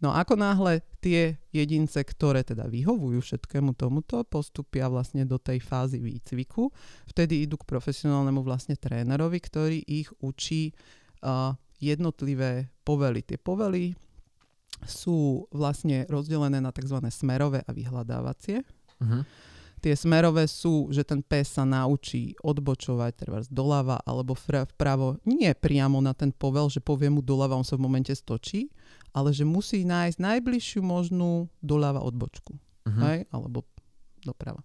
No 0.00 0.16
ako 0.16 0.40
náhle 0.40 0.80
tie 1.04 1.36
jedince, 1.52 2.00
ktoré 2.00 2.40
teda 2.40 2.64
vyhovujú 2.64 3.20
všetkému 3.20 3.76
tomuto, 3.76 4.24
postupia 4.24 4.88
vlastne 4.88 5.28
do 5.28 5.36
tej 5.36 5.60
fázy 5.60 6.00
výcviku, 6.00 6.72
vtedy 7.04 7.44
idú 7.44 7.60
k 7.60 7.68
profesionálnemu 7.68 8.40
vlastne 8.40 8.80
trénerovi, 8.80 9.36
ktorý 9.36 9.84
ich 9.84 10.08
učí 10.24 10.72
uh, 11.20 11.52
jednotlivé 11.76 12.72
povely. 12.80 13.20
Tie 13.20 13.36
povely 13.36 13.92
sú 14.86 15.48
vlastne 15.52 16.08
rozdelené 16.08 16.60
na 16.62 16.72
tzv. 16.72 16.96
smerové 17.12 17.60
a 17.66 17.70
vyhľadávacie. 17.72 18.64
Uh-huh. 19.00 19.22
Tie 19.80 19.96
smerové 19.96 20.44
sú, 20.44 20.92
že 20.92 21.00
ten 21.00 21.24
pes 21.24 21.56
sa 21.56 21.64
naučí 21.64 22.36
odbočovať 22.44 23.12
treba 23.16 23.40
doľava 23.48 24.04
alebo 24.04 24.36
vpravo. 24.36 25.16
Nie 25.24 25.56
priamo 25.56 26.04
na 26.04 26.12
ten 26.12 26.32
povel, 26.36 26.68
že 26.68 26.84
povie 26.84 27.08
mu 27.08 27.24
doľava, 27.24 27.56
on 27.56 27.64
sa 27.64 27.80
v 27.80 27.88
momente 27.88 28.12
stočí, 28.12 28.68
ale 29.16 29.32
že 29.32 29.48
musí 29.48 29.88
nájsť 29.88 30.20
najbližšiu 30.20 30.80
možnú 30.84 31.48
doľava 31.64 32.04
odbočku. 32.04 32.52
Uh-huh. 32.56 33.00
Hej? 33.08 33.24
Alebo 33.32 33.64
doprava. 34.20 34.60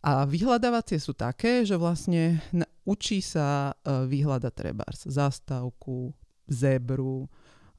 A 0.00 0.24
vyhľadávacie 0.24 0.96
sú 0.96 1.12
také, 1.12 1.62
že 1.62 1.76
vlastne 1.76 2.40
učí 2.88 3.20
sa 3.20 3.70
uh, 3.70 4.08
vyhľadať 4.08 4.52
trebárs, 4.56 5.04
zastávku, 5.06 6.10
zebru, 6.48 7.30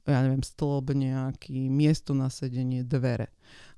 ja 0.06 0.18
neviem, 0.26 0.42
stĺb 0.42 0.98
nejaký, 0.98 1.70
miesto 1.70 2.10
na 2.10 2.26
sedenie, 2.26 2.82
dvere. 2.82 3.30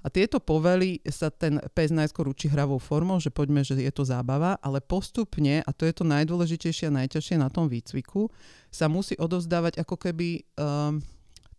A 0.04 0.12
tieto 0.12 0.36
povely 0.36 1.00
sa 1.08 1.32
ten 1.32 1.60
pes 1.72 1.88
najskôr 1.88 2.28
učí 2.28 2.48
hravou 2.52 2.76
formou, 2.76 3.16
že 3.16 3.32
poďme, 3.32 3.64
že 3.64 3.76
je 3.76 3.92
to 3.92 4.04
zábava, 4.04 4.60
ale 4.60 4.84
postupne, 4.84 5.64
a 5.64 5.70
to 5.72 5.88
je 5.88 5.94
to 5.96 6.04
najdôležitejšie 6.04 6.92
a 6.92 6.96
najťažšie 7.04 7.36
na 7.40 7.48
tom 7.48 7.72
výcviku, 7.72 8.28
sa 8.68 8.88
musí 8.88 9.16
odovzdávať 9.16 9.80
ako 9.80 9.96
keby 9.96 10.44
um, 10.60 11.00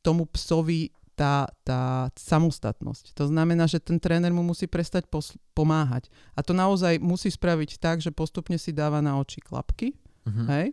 tomu 0.05 0.29
psovi 0.29 0.93
tá, 1.17 1.49
tá 1.65 2.11
samostatnosť. 2.13 3.15
To 3.17 3.25
znamená, 3.31 3.65
že 3.65 3.81
ten 3.81 3.97
tréner 3.97 4.29
mu 4.29 4.43
musí 4.43 4.67
prestať 4.67 5.07
pos- 5.07 5.33
pomáhať. 5.55 6.11
A 6.35 6.43
to 6.43 6.51
naozaj 6.51 6.99
musí 7.01 7.31
spraviť 7.31 7.81
tak, 7.81 8.03
že 8.03 8.11
postupne 8.13 8.59
si 8.59 8.75
dáva 8.75 8.99
na 9.01 9.15
oči 9.17 9.39
klapky, 9.41 9.95
uh-huh. 10.27 10.45
hej, 10.53 10.67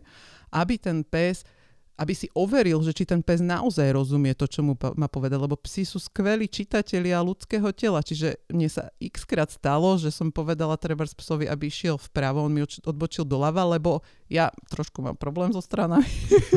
aby 0.51 0.77
ten 0.77 1.01
pes 1.01 1.47
aby 1.93 2.13
si 2.17 2.25
overil, 2.33 2.81
že 2.81 2.89
či 2.89 3.05
ten 3.05 3.21
pes 3.21 3.37
naozaj 3.37 3.93
rozumie 3.93 4.33
to, 4.33 4.49
čo 4.49 4.65
mu 4.65 4.73
má 4.97 5.05
povedať, 5.05 5.37
lebo 5.37 5.53
psi 5.53 5.85
sú 5.85 6.01
skvelí 6.01 6.49
čitatelia 6.49 7.21
ľudského 7.21 7.69
tela. 7.69 8.01
Čiže 8.01 8.49
mne 8.49 8.65
sa 8.65 8.89
x 8.97 9.29
krát 9.29 9.53
stalo, 9.53 9.93
že 10.01 10.09
som 10.09 10.33
povedala 10.33 10.73
treba 10.81 11.05
psovi, 11.05 11.45
aby 11.45 11.69
išiel 11.69 12.01
vpravo, 12.01 12.41
on 12.41 12.53
mi 12.53 12.65
odbočil 12.65 13.29
doľava, 13.29 13.77
lebo 13.77 14.01
ja 14.25 14.49
trošku 14.73 15.05
mám 15.05 15.21
problém 15.21 15.53
so 15.53 15.61
stranami. 15.61 16.09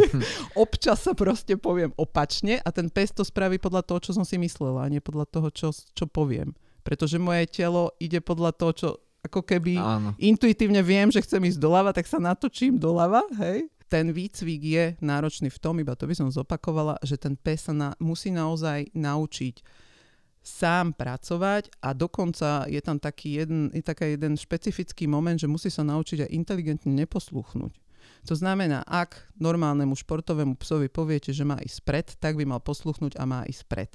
Občas 0.56 1.04
sa 1.04 1.12
proste 1.12 1.60
poviem 1.60 1.92
opačne 2.00 2.56
a 2.64 2.72
ten 2.72 2.88
pes 2.88 3.12
to 3.12 3.20
spraví 3.20 3.60
podľa 3.60 3.84
toho, 3.84 4.00
čo 4.00 4.10
som 4.16 4.24
si 4.24 4.40
myslela, 4.40 4.88
a 4.88 4.90
nie 4.90 5.04
podľa 5.04 5.28
toho, 5.28 5.48
čo, 5.52 5.68
čo 5.70 6.08
poviem. 6.08 6.56
Pretože 6.80 7.20
moje 7.20 7.44
telo 7.52 7.92
ide 8.00 8.24
podľa 8.24 8.56
toho, 8.56 8.72
čo 8.72 8.88
ako 9.26 9.42
keby 9.42 9.74
Áno. 9.76 10.14
intuitívne 10.22 10.80
viem, 10.86 11.10
že 11.10 11.20
chcem 11.20 11.42
ísť 11.42 11.58
doľava, 11.58 11.90
tak 11.90 12.06
sa 12.06 12.22
natočím 12.22 12.78
doľava, 12.78 13.26
hej? 13.42 13.66
Ten 13.86 14.10
výcvik 14.10 14.62
je 14.62 14.84
náročný 14.98 15.48
v 15.50 15.62
tom, 15.62 15.78
iba 15.78 15.94
to 15.94 16.10
by 16.10 16.14
som 16.18 16.28
zopakovala, 16.30 16.98
že 17.06 17.18
ten 17.18 17.38
pes 17.38 17.70
sa 17.70 17.74
na, 17.74 17.94
musí 18.02 18.34
naozaj 18.34 18.90
naučiť 18.94 19.62
sám 20.46 20.94
pracovať 20.94 21.82
a 21.82 21.90
dokonca 21.90 22.70
je 22.70 22.78
tam 22.78 23.02
taký 23.02 23.42
jeden, 23.42 23.74
je 23.74 23.82
taká 23.82 24.06
jeden 24.06 24.38
špecifický 24.38 25.10
moment, 25.10 25.34
že 25.34 25.50
musí 25.50 25.74
sa 25.74 25.82
naučiť 25.82 26.26
aj 26.26 26.30
inteligentne 26.30 26.94
neposluchnúť. 26.94 27.74
To 28.30 28.34
znamená, 28.38 28.86
ak 28.86 29.34
normálnemu 29.38 29.98
športovému 29.98 30.54
psovi 30.62 30.86
poviete, 30.86 31.34
že 31.34 31.42
má 31.42 31.58
ísť 31.58 31.78
pred, 31.82 32.06
tak 32.22 32.38
by 32.38 32.46
mal 32.46 32.62
posluchnúť 32.62 33.18
a 33.18 33.26
má 33.26 33.42
ísť 33.42 33.62
pred. 33.66 33.90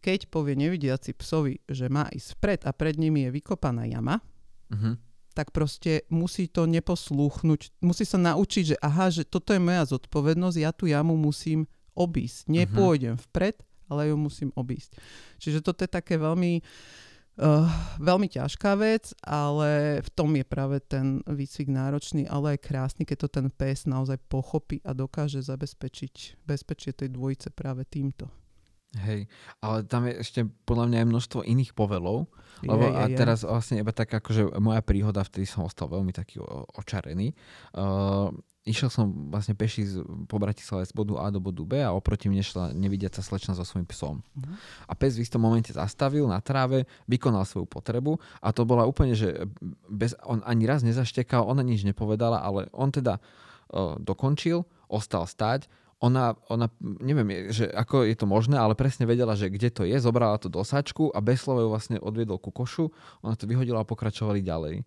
Keď 0.00 0.32
povie 0.32 0.56
nevidiaci 0.56 1.12
psovi, 1.12 1.60
že 1.68 1.92
má 1.92 2.08
ísť 2.08 2.40
pred 2.40 2.60
a 2.64 2.72
pred 2.72 2.96
nimi 2.96 3.28
je 3.28 3.30
vykopaná 3.36 3.84
jama, 3.84 4.20
uh-huh. 4.72 4.96
Tak 5.32 5.50
proste 5.50 6.04
musí 6.12 6.46
to 6.46 6.68
neposlúchnuť. 6.68 7.82
Musí 7.82 8.04
sa 8.04 8.20
naučiť, 8.20 8.64
že 8.72 8.76
aha, 8.78 9.08
že 9.08 9.24
toto 9.24 9.56
je 9.56 9.60
moja 9.60 9.88
zodpovednosť, 9.88 10.56
ja 10.60 10.70
tú 10.70 10.86
jamu 10.86 11.16
musím 11.16 11.66
obísť. 11.92 12.48
Nepôjdem 12.48 13.16
uh-huh. 13.16 13.26
vpred, 13.32 13.56
ale 13.92 14.12
ju 14.12 14.16
musím 14.16 14.50
obísť. 14.56 14.96
Čiže 15.40 15.60
toto 15.60 15.84
je 15.84 15.90
také 15.92 16.16
veľmi, 16.16 16.64
uh, 17.40 17.68
veľmi 18.00 18.28
ťažká 18.32 18.72
vec, 18.80 19.12
ale 19.20 20.00
v 20.00 20.10
tom 20.16 20.32
je 20.32 20.44
práve 20.48 20.80
ten 20.80 21.20
výcvik 21.28 21.68
náročný, 21.68 22.24
ale 22.24 22.56
aj 22.56 22.64
krásny, 22.64 23.04
keď 23.04 23.28
to 23.28 23.28
ten 23.28 23.48
pes 23.52 23.84
naozaj 23.84 24.16
pochopí 24.32 24.80
a 24.88 24.96
dokáže 24.96 25.44
zabezpečiť 25.44 26.44
bezpečie 26.48 26.96
tej 26.96 27.12
dvojice 27.12 27.52
práve 27.52 27.84
týmto. 27.84 28.41
Hej, 28.92 29.24
ale 29.64 29.88
tam 29.88 30.04
je 30.04 30.20
ešte 30.20 30.40
podľa 30.68 30.92
mňa 30.92 30.98
aj 31.00 31.08
množstvo 31.08 31.40
iných 31.48 31.72
povelov, 31.72 32.28
lebo 32.60 32.84
je, 32.84 32.92
je, 32.92 33.00
a 33.00 33.04
teraz 33.16 33.40
je. 33.40 33.48
vlastne 33.48 33.80
iba 33.80 33.88
tak 33.88 34.12
akože 34.12 34.52
moja 34.60 34.84
príhoda, 34.84 35.24
vtedy 35.24 35.48
som 35.48 35.64
ostal 35.64 35.88
veľmi 35.88 36.12
taký 36.12 36.44
očarený. 36.76 37.32
Uh, 37.72 38.28
išiel 38.68 38.92
som 38.92 39.32
vlastne 39.32 39.56
peši 39.56 39.82
z, 39.88 39.94
po 40.28 40.36
Bratislave 40.38 40.86
z 40.86 40.92
bodu 40.92 41.18
A 41.18 41.32
do 41.34 41.42
bodu 41.42 41.64
B 41.66 41.80
a 41.82 41.90
oproti 41.90 42.30
mne 42.30 42.44
šla 42.44 42.76
nevidiaca 42.76 43.24
slečna 43.24 43.58
so 43.58 43.66
svojím 43.66 43.88
psom. 43.90 44.16
Uh-huh. 44.22 44.54
A 44.86 44.92
pes 44.94 45.18
v 45.18 45.24
istom 45.26 45.42
momente 45.42 45.74
zastavil 45.74 46.28
na 46.30 46.38
tráve, 46.38 46.86
vykonal 47.10 47.42
svoju 47.42 47.66
potrebu 47.66 48.20
a 48.38 48.48
to 48.54 48.62
bola 48.62 48.86
úplne, 48.86 49.18
že 49.18 49.50
bez, 49.88 50.14
on 50.22 50.44
ani 50.46 50.68
raz 50.68 50.86
nezaštekal, 50.86 51.42
ona 51.42 51.64
nič 51.66 51.82
nepovedala, 51.82 52.38
ale 52.38 52.70
on 52.76 52.92
teda 52.94 53.18
uh, 53.18 53.98
dokončil, 53.98 54.62
ostal 54.86 55.26
stať, 55.26 55.66
ona, 56.02 56.34
ona, 56.50 56.66
neviem, 56.82 57.54
že 57.54 57.70
ako 57.70 58.02
je 58.02 58.18
to 58.18 58.26
možné, 58.26 58.58
ale 58.58 58.74
presne 58.74 59.06
vedela, 59.06 59.38
že 59.38 59.46
kde 59.46 59.70
to 59.70 59.82
je, 59.86 59.94
zobrala 60.02 60.34
to 60.42 60.50
do 60.50 60.66
sačku 60.66 61.14
a 61.14 61.22
bez 61.22 61.46
slova 61.46 61.62
vlastne 61.70 62.02
odviedol 62.02 62.42
ku 62.42 62.50
košu, 62.50 62.90
ona 63.22 63.38
to 63.38 63.46
vyhodila 63.46 63.86
a 63.86 63.88
pokračovali 63.88 64.42
ďalej. 64.42 64.82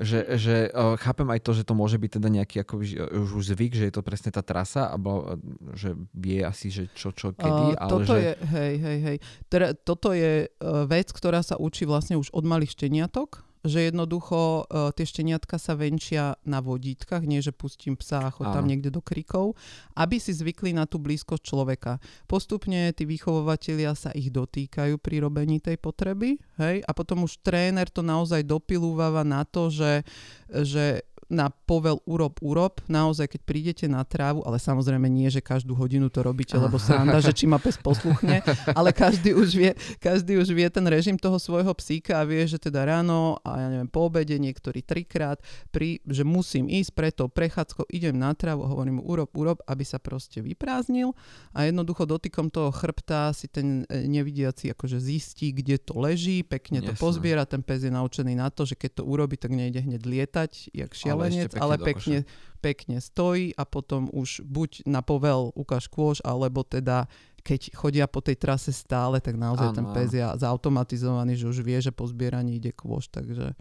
Že, 0.00 0.20
že 0.40 0.56
uh, 0.72 0.96
chápem 0.96 1.28
aj 1.28 1.40
to, 1.44 1.52
že 1.52 1.64
to 1.68 1.76
môže 1.76 2.00
byť 2.00 2.20
teda 2.20 2.28
nejaký 2.32 2.64
ako, 2.64 2.80
už, 2.80 2.88
už 3.32 3.44
zvyk, 3.52 3.76
že 3.76 3.84
je 3.88 3.94
to 3.96 4.00
presne 4.04 4.32
tá 4.32 4.40
trasa, 4.40 4.88
alebo 4.88 5.36
že 5.76 5.96
vie 6.16 6.40
asi, 6.40 6.72
že 6.72 6.88
čo, 6.96 7.12
čo, 7.12 7.36
kedy, 7.36 7.76
uh, 7.76 7.80
ale 7.80 7.90
toto 7.92 8.12
že... 8.12 8.20
Je, 8.20 8.32
hej, 8.56 8.74
hej, 8.80 8.98
hej. 9.04 9.16
Teda, 9.52 9.76
toto 9.76 10.16
je 10.16 10.48
vec, 10.88 11.08
ktorá 11.12 11.44
sa 11.44 11.60
učí 11.60 11.84
vlastne 11.88 12.16
už 12.16 12.32
od 12.32 12.44
malých 12.44 12.72
šteniatok, 12.72 13.44
že 13.66 13.90
jednoducho 13.90 14.64
uh, 14.64 14.90
tie 14.94 15.04
šteniatka 15.04 15.58
sa 15.58 15.74
venčia 15.74 16.38
na 16.46 16.62
vodítkach, 16.62 17.26
nie 17.26 17.42
že 17.42 17.52
pustím 17.52 17.98
psa 17.98 18.26
a 18.26 18.34
chod 18.34 18.54
tam 18.54 18.64
niekde 18.64 18.94
do 18.94 19.02
krikov, 19.04 19.58
aby 19.98 20.16
si 20.22 20.32
zvykli 20.32 20.72
na 20.72 20.86
tú 20.86 21.02
blízkosť 21.02 21.42
človeka. 21.42 21.98
Postupne 22.30 22.94
tí 22.94 23.04
vychovovatelia 23.04 23.92
sa 23.98 24.14
ich 24.14 24.30
dotýkajú 24.30 24.98
pri 25.02 25.16
robení 25.20 25.58
tej 25.58 25.76
potreby, 25.76 26.38
hej, 26.62 26.80
a 26.86 26.90
potom 26.94 27.26
už 27.26 27.42
tréner 27.42 27.90
to 27.90 28.00
naozaj 28.00 28.46
dopilúváva 28.46 29.26
na 29.26 29.42
to, 29.44 29.68
že, 29.68 30.06
že 30.48 31.04
na 31.26 31.50
povel 31.50 31.98
urob, 32.06 32.38
urob, 32.38 32.78
naozaj 32.86 33.26
keď 33.34 33.40
prídete 33.42 33.86
na 33.90 34.06
trávu, 34.06 34.46
ale 34.46 34.62
samozrejme 34.62 35.10
nie, 35.10 35.26
že 35.26 35.42
každú 35.42 35.74
hodinu 35.74 36.06
to 36.06 36.22
robíte, 36.22 36.54
lebo 36.54 36.78
sranda, 36.78 37.18
že 37.18 37.34
či 37.34 37.50
ma 37.50 37.58
pes 37.58 37.74
posluchne, 37.82 38.46
ale 38.78 38.94
každý 38.94 39.34
už 39.34 39.48
vie, 39.50 39.72
každý 39.98 40.38
už 40.38 40.54
vie 40.54 40.70
ten 40.70 40.86
režim 40.86 41.18
toho 41.18 41.42
svojho 41.42 41.74
psíka 41.74 42.22
a 42.22 42.26
vie, 42.26 42.46
že 42.46 42.62
teda 42.62 42.86
ráno 42.86 43.42
a 43.42 43.58
ja 43.58 43.68
neviem, 43.74 43.90
po 43.90 44.06
obede, 44.06 44.38
niektorí 44.38 44.86
trikrát, 44.86 45.42
pri, 45.74 45.98
že 46.06 46.22
musím 46.22 46.70
ísť 46.70 46.90
preto 46.94 47.22
prechádzkou, 47.26 47.90
idem 47.90 48.14
na 48.14 48.30
trávu, 48.30 48.62
hovorím 48.62 49.02
mu 49.02 49.02
urob, 49.02 49.30
urob, 49.34 49.58
aby 49.66 49.82
sa 49.82 49.98
proste 49.98 50.38
vyprázdnil. 50.38 51.10
A 51.50 51.66
jednoducho 51.66 52.06
dotykom 52.06 52.54
toho 52.54 52.70
chrbta 52.70 53.34
si 53.34 53.50
ten 53.50 53.82
e, 53.90 54.06
nevidiaci 54.06 54.70
akože 54.70 55.02
zistí, 55.02 55.50
kde 55.50 55.82
to 55.82 55.98
leží, 55.98 56.46
pekne 56.46 56.80
to 56.86 56.94
Jasne. 56.94 57.02
pozbiera, 57.02 57.42
ten 57.42 57.66
pes 57.66 57.82
je 57.82 57.90
naučený 57.90 58.38
na 58.38 58.48
to, 58.54 58.62
že 58.62 58.78
keď 58.78 59.02
to 59.02 59.08
urobí, 59.08 59.34
tak 59.34 59.50
nejde 59.50 59.82
hneď 59.82 60.02
lietať, 60.06 60.50
jak 60.70 60.94
šiel 60.94 61.15
šialenec, 61.16 61.52
ale, 61.56 61.62
ale 61.62 61.74
pekne, 61.80 62.18
pekne 62.60 62.96
stojí 63.00 63.56
a 63.56 63.62
potom 63.64 64.12
už 64.12 64.44
buď 64.44 64.84
na 64.84 65.00
povel 65.00 65.50
ukáž 65.56 65.88
kôž, 65.88 66.20
alebo 66.22 66.62
teda 66.62 67.08
keď 67.46 67.60
chodia 67.78 68.06
po 68.10 68.18
tej 68.18 68.34
trase 68.34 68.74
stále, 68.74 69.22
tak 69.22 69.38
naozaj 69.38 69.70
áno, 69.70 69.76
ten 69.78 69.86
pes 69.94 70.10
je 70.10 70.18
zautomatizovaný, 70.18 71.38
že 71.38 71.46
už 71.46 71.62
vie, 71.62 71.78
že 71.78 71.94
po 71.94 72.02
zbieraní 72.10 72.58
ide 72.58 72.74
kôž, 72.74 73.06
takže 73.06 73.54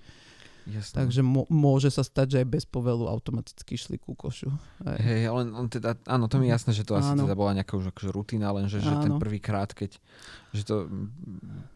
Jasné. 0.65 0.95
Takže 0.97 1.21
môže 1.53 1.93
sa 1.93 2.01
stať, 2.01 2.27
že 2.33 2.37
aj 2.41 2.47
bez 2.49 2.63
povelu 2.65 3.05
automaticky 3.05 3.77
šli 3.77 4.01
ku 4.01 4.17
košu. 4.17 4.49
Hej, 4.81 5.29
ale 5.29 5.45
on 5.53 5.69
teda, 5.69 5.93
áno, 6.09 6.25
to 6.25 6.41
mi 6.41 6.49
je 6.49 6.57
jasné, 6.57 6.73
že 6.73 6.81
to 6.81 6.97
asi 6.97 7.13
áno. 7.13 7.29
teda 7.29 7.37
bola 7.37 7.53
nejaká 7.53 7.77
už 7.77 7.93
akože 7.93 8.09
rutina, 8.09 8.49
len 8.49 8.65
že, 8.65 8.81
ten 8.81 9.13
prvýkrát, 9.21 9.69
keď, 9.77 10.01
že 10.57 10.63
to 10.65 10.89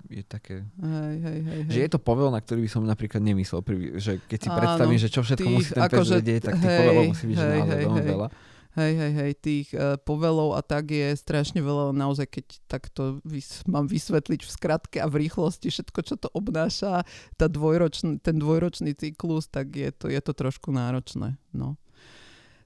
je 0.09 0.25
také, 0.25 0.65
hej, 0.81 1.15
hej, 1.21 1.39
hej, 1.45 1.59
že 1.69 1.79
je 1.85 1.89
to 1.93 2.01
povel, 2.01 2.33
na 2.33 2.41
ktorý 2.41 2.65
by 2.65 2.69
som 2.73 2.81
napríklad 2.81 3.21
nemyslel, 3.21 3.61
prvý, 3.61 4.01
že 4.01 4.17
keď 4.25 4.39
si 4.41 4.49
áno, 4.49 4.57
predstavím, 4.57 4.97
že 4.97 5.09
čo 5.13 5.21
všetko 5.21 5.45
tých, 5.45 5.57
musí 5.61 5.71
ten 5.77 5.85
pes 5.85 5.93
akože, 5.93 6.15
vedieť, 6.17 6.41
tak 6.49 6.53
tých 6.57 6.73
povelov 6.81 7.03
musí 7.13 7.25
byť 7.29 7.37
hej, 7.37 7.45
že 7.45 7.45
naozaj 7.45 7.77
hej, 7.77 7.85
veľmi 7.85 8.01
hej. 8.01 8.09
veľa 8.09 8.27
hej, 8.79 8.93
hej, 8.95 9.13
hej, 9.13 9.31
tých 9.37 9.67
uh, 9.75 9.99
povelov 9.99 10.55
a 10.55 10.63
tak 10.63 10.95
je 10.95 11.11
strašne 11.13 11.59
veľa, 11.59 11.91
naozaj 11.91 12.27
keď 12.31 12.45
takto 12.71 13.19
vys- 13.27 13.67
mám 13.67 13.91
vysvetliť 13.91 14.41
v 14.41 14.49
skratke 14.49 14.97
a 15.03 15.11
v 15.11 15.27
rýchlosti 15.27 15.67
všetko, 15.67 15.99
čo 16.07 16.15
to 16.15 16.31
obnáša, 16.31 17.03
tá 17.35 17.45
dvojročný, 17.51 18.23
ten 18.23 18.39
dvojročný 18.39 18.95
cyklus, 18.95 19.51
tak 19.51 19.75
je 19.75 19.91
to, 19.91 20.07
je 20.07 20.19
to 20.23 20.31
trošku 20.31 20.71
náročné. 20.71 21.35
No. 21.51 21.75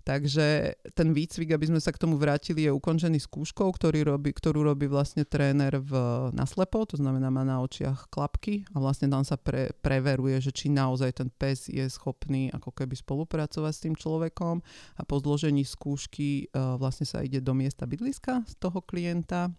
Takže 0.04 0.76
ten 1.00 1.16
výcvik, 1.16 1.56
aby 1.56 1.72
sme 1.72 1.80
sa 1.80 1.96
k 1.96 2.02
tomu 2.04 2.20
vrátili, 2.20 2.68
je 2.68 2.76
ukončený 2.76 3.24
skúškou, 3.24 3.72
ktorý 3.72 4.04
robí, 4.04 4.36
ktorú 4.36 4.60
robí 4.68 4.92
vlastne 4.92 5.24
tréner 5.24 5.80
v, 5.80 5.92
naslepo, 6.36 6.84
to 6.84 7.00
znamená 7.00 7.32
má 7.32 7.48
na 7.48 7.64
očiach 7.64 8.12
klapky 8.12 8.68
a 8.76 8.84
vlastne 8.84 9.08
tam 9.08 9.24
sa 9.24 9.40
pre, 9.40 9.72
preveruje, 9.80 10.44
že 10.44 10.52
či 10.52 10.68
naozaj 10.68 11.24
ten 11.24 11.32
pes 11.32 11.72
je 11.72 11.88
schopný 11.88 12.52
ako 12.52 12.76
keby 12.76 13.00
spolupracovať 13.00 13.72
s 13.72 13.84
tým 13.88 13.96
človekom 13.96 14.60
a 15.00 15.02
po 15.08 15.24
zložení 15.24 15.64
skúšky 15.64 16.52
uh, 16.52 16.76
vlastne 16.76 17.08
sa 17.08 17.24
ide 17.24 17.40
do 17.40 17.56
miesta 17.56 17.88
bydliska 17.88 18.44
z 18.44 18.54
toho 18.60 18.84
klienta, 18.84 19.56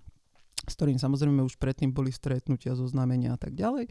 s 0.68 0.76
ktorým 0.76 1.00
samozrejme 1.00 1.40
už 1.40 1.56
predtým 1.56 1.88
boli 1.88 2.12
stretnutia, 2.12 2.76
zoznámenia 2.76 3.32
a 3.32 3.40
tak 3.40 3.56
ďalej 3.56 3.88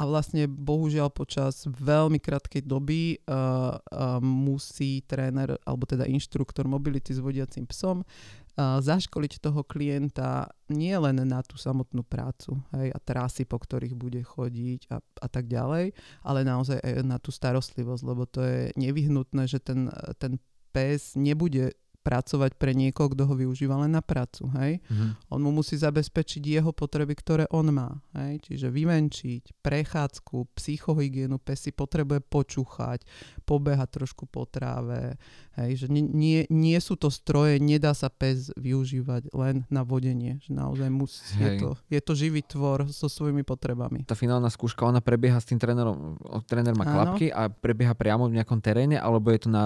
a 0.00 0.02
vlastne 0.08 0.48
bohužiaľ 0.48 1.12
počas 1.12 1.68
veľmi 1.68 2.16
krátkej 2.16 2.64
doby 2.64 3.20
uh, 3.28 3.76
uh, 3.76 4.16
musí 4.24 5.04
tréner 5.04 5.60
alebo 5.68 5.84
teda 5.84 6.08
inštruktor 6.08 6.64
mobility 6.64 7.12
s 7.12 7.20
vodiacím 7.20 7.68
psom 7.68 8.00
uh, 8.00 8.80
zaškoliť 8.80 9.44
toho 9.44 9.60
klienta 9.68 10.48
nie 10.72 10.96
len 10.96 11.20
na 11.28 11.44
tú 11.44 11.60
samotnú 11.60 12.00
prácu 12.00 12.56
hej, 12.80 12.88
a 12.96 12.98
trasy, 13.04 13.44
po 13.44 13.60
ktorých 13.60 13.92
bude 13.92 14.24
chodiť 14.24 14.88
a, 14.88 15.04
a 15.04 15.28
tak 15.28 15.52
ďalej, 15.52 15.92
ale 16.24 16.48
naozaj 16.48 16.80
aj 16.80 17.04
na 17.04 17.20
tú 17.20 17.28
starostlivosť, 17.28 18.02
lebo 18.08 18.24
to 18.24 18.40
je 18.40 18.72
nevyhnutné, 18.80 19.44
že 19.44 19.60
ten, 19.60 19.92
ten 20.16 20.40
pes 20.72 21.12
nebude 21.18 21.76
pracovať 22.00 22.56
pre 22.56 22.72
niekoho, 22.72 23.12
kto 23.12 23.28
ho 23.28 23.34
využíva 23.36 23.76
len 23.84 23.92
na 23.92 24.00
prácu. 24.00 24.48
Hej? 24.56 24.80
Mm-hmm. 24.88 25.10
On 25.28 25.40
mu 25.40 25.52
musí 25.52 25.76
zabezpečiť 25.76 26.40
jeho 26.40 26.72
potreby, 26.72 27.12
ktoré 27.12 27.44
on 27.52 27.68
má. 27.68 28.00
Hej? 28.16 28.40
Čiže 28.48 28.72
vyvenčiť, 28.72 29.60
prechádzku, 29.60 30.48
psychohygienu, 30.56 31.36
pes 31.36 31.68
si 31.68 31.72
potrebuje 31.76 32.24
počúchať, 32.24 33.04
pobehať 33.44 33.88
trošku 34.00 34.24
po 34.24 34.48
tráve. 34.48 35.20
Hej? 35.60 35.84
Že 35.84 35.86
nie, 35.92 36.04
nie, 36.08 36.40
nie 36.48 36.78
sú 36.80 36.96
to 36.96 37.12
stroje, 37.12 37.60
nedá 37.60 37.92
sa 37.92 38.08
pes 38.08 38.48
využívať 38.56 39.36
len 39.36 39.68
na 39.68 39.84
vodenie. 39.84 40.40
Že 40.40 40.50
naozaj 40.56 40.88
musí, 40.88 41.36
je, 41.36 41.50
to, 41.60 41.68
je 41.92 42.00
to 42.00 42.12
živý 42.16 42.40
tvor 42.40 42.88
so 42.88 43.12
svojimi 43.12 43.44
potrebami. 43.44 44.08
Tá 44.08 44.16
finálna 44.16 44.48
skúška, 44.48 44.88
ona 44.88 45.04
prebieha 45.04 45.36
s 45.36 45.52
tým 45.52 45.60
trénerom, 45.60 46.16
tréner 46.48 46.72
má 46.72 46.88
klapky 46.88 47.28
a 47.28 47.52
prebieha 47.52 47.92
priamo 47.92 48.24
v 48.24 48.40
nejakom 48.40 48.64
teréne, 48.64 48.96
alebo 48.96 49.28
je 49.28 49.40
to 49.44 49.50
na 49.52 49.64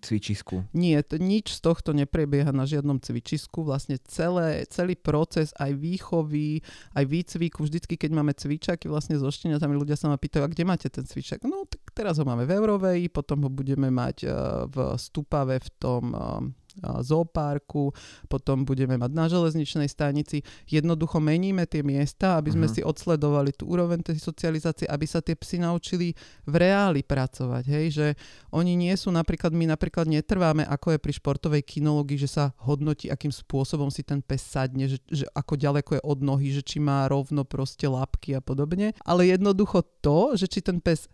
cvičisku? 0.00 0.64
Nie, 0.72 1.04
to 1.04 1.20
nič 1.20 1.52
z 1.52 1.65
tohto 1.66 1.90
neprebieha 1.90 2.54
na 2.54 2.62
žiadnom 2.62 3.02
cvičisku. 3.02 3.66
Vlastne 3.66 3.98
celé, 4.06 4.62
celý 4.70 4.94
proces 4.94 5.50
aj 5.58 5.74
výchovy, 5.74 6.62
aj 6.94 7.04
výcviku, 7.10 7.66
vždycky 7.66 7.98
keď 7.98 8.14
máme 8.14 8.30
cvičaky 8.38 8.86
vlastne 8.86 9.18
so 9.18 9.26
šteniatami, 9.26 9.74
ľudia 9.74 9.98
sa 9.98 10.06
ma 10.06 10.14
pýtajú, 10.14 10.46
a 10.46 10.52
kde 10.54 10.62
máte 10.62 10.86
ten 10.86 11.02
cvičak? 11.02 11.42
No 11.42 11.66
tak 11.66 11.82
teraz 11.90 12.22
ho 12.22 12.24
máme 12.24 12.46
v 12.46 12.54
Eurovej, 12.54 13.10
potom 13.10 13.42
ho 13.42 13.50
budeme 13.50 13.90
mať 13.90 14.16
uh, 14.22 14.30
v 14.70 14.94
Stupave 14.94 15.58
v 15.58 15.70
tom 15.82 16.04
uh, 16.14 16.38
zoopárku, 16.82 17.92
potom 18.28 18.68
budeme 18.68 19.00
mať 19.00 19.10
na 19.12 19.26
železničnej 19.30 19.88
stanici. 19.88 20.44
Jednoducho 20.68 21.22
meníme 21.22 21.64
tie 21.64 21.80
miesta, 21.80 22.36
aby 22.36 22.52
sme 22.52 22.66
uh-huh. 22.68 22.76
si 22.76 22.86
odsledovali 22.86 23.56
tú 23.56 23.70
úroveň 23.70 24.04
tej 24.04 24.20
socializácie, 24.20 24.84
aby 24.88 25.06
sa 25.08 25.24
tie 25.24 25.34
psy 25.38 25.62
naučili 25.62 26.12
v 26.44 26.54
reáli 26.60 27.00
pracovať. 27.00 27.64
Hej? 27.68 27.86
Že 27.96 28.06
oni 28.52 28.72
nie 28.76 28.94
sú 28.96 29.08
napríklad, 29.12 29.52
my 29.52 29.72
napríklad 29.72 30.08
netrváme, 30.08 30.64
ako 30.68 30.96
je 30.96 31.02
pri 31.02 31.12
športovej 31.16 31.62
kinológii, 31.64 32.20
že 32.20 32.28
sa 32.30 32.44
hodnotí, 32.62 33.08
akým 33.08 33.32
spôsobom 33.32 33.88
si 33.88 34.04
ten 34.04 34.20
pes 34.20 34.44
sadne, 34.44 34.88
že, 34.90 34.98
že 35.08 35.24
ako 35.32 35.56
ďaleko 35.56 35.90
je 35.98 36.02
od 36.04 36.18
nohy, 36.20 36.48
že 36.52 36.62
či 36.62 36.78
má 36.82 37.08
rovno 37.08 37.42
proste 37.46 37.88
labky 37.88 38.36
a 38.36 38.40
podobne. 38.44 38.92
Ale 39.02 39.28
jednoducho 39.28 39.84
to, 40.04 40.36
že 40.36 40.46
či 40.50 40.60
ten 40.60 40.78
pes 40.80 41.08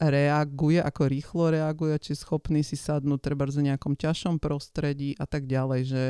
reaguje, 0.00 0.80
ako 0.80 1.02
rýchlo 1.04 1.52
reaguje, 1.52 1.92
či 2.00 2.12
schopný 2.16 2.64
si 2.64 2.80
sadnúť 2.80 3.20
treba 3.20 3.44
v 3.44 3.68
nejakom 3.68 3.92
ťažšom 3.92 4.40
prostredí 4.40 5.12
a 5.20 5.28
tak 5.28 5.44
ďalej, 5.44 5.80
že 5.84 6.02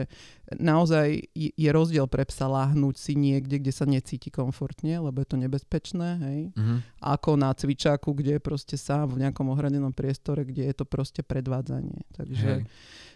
naozaj 0.55 1.35
je 1.35 1.71
rozdiel 1.75 2.07
pre 2.07 2.23
psa 2.31 2.47
láhnuť 2.47 2.95
si 2.95 3.19
niekde, 3.19 3.59
kde 3.59 3.73
sa 3.75 3.91
necíti 3.91 4.31
komfortne, 4.31 5.03
lebo 5.03 5.19
je 5.19 5.29
to 5.35 5.39
nebezpečné, 5.39 6.09
hej, 6.23 6.41
uh-huh. 6.55 6.79
ako 7.03 7.35
na 7.35 7.51
cvičáku, 7.51 8.15
kde 8.15 8.39
je 8.39 8.43
proste 8.43 8.77
sám 8.79 9.19
v 9.19 9.27
nejakom 9.27 9.51
ohradenom 9.51 9.91
priestore, 9.91 10.47
kde 10.47 10.71
je 10.71 10.75
to 10.79 10.87
proste 10.87 11.27
predvádzanie. 11.27 12.07
Takže 12.15 12.63
hej. 12.63 12.71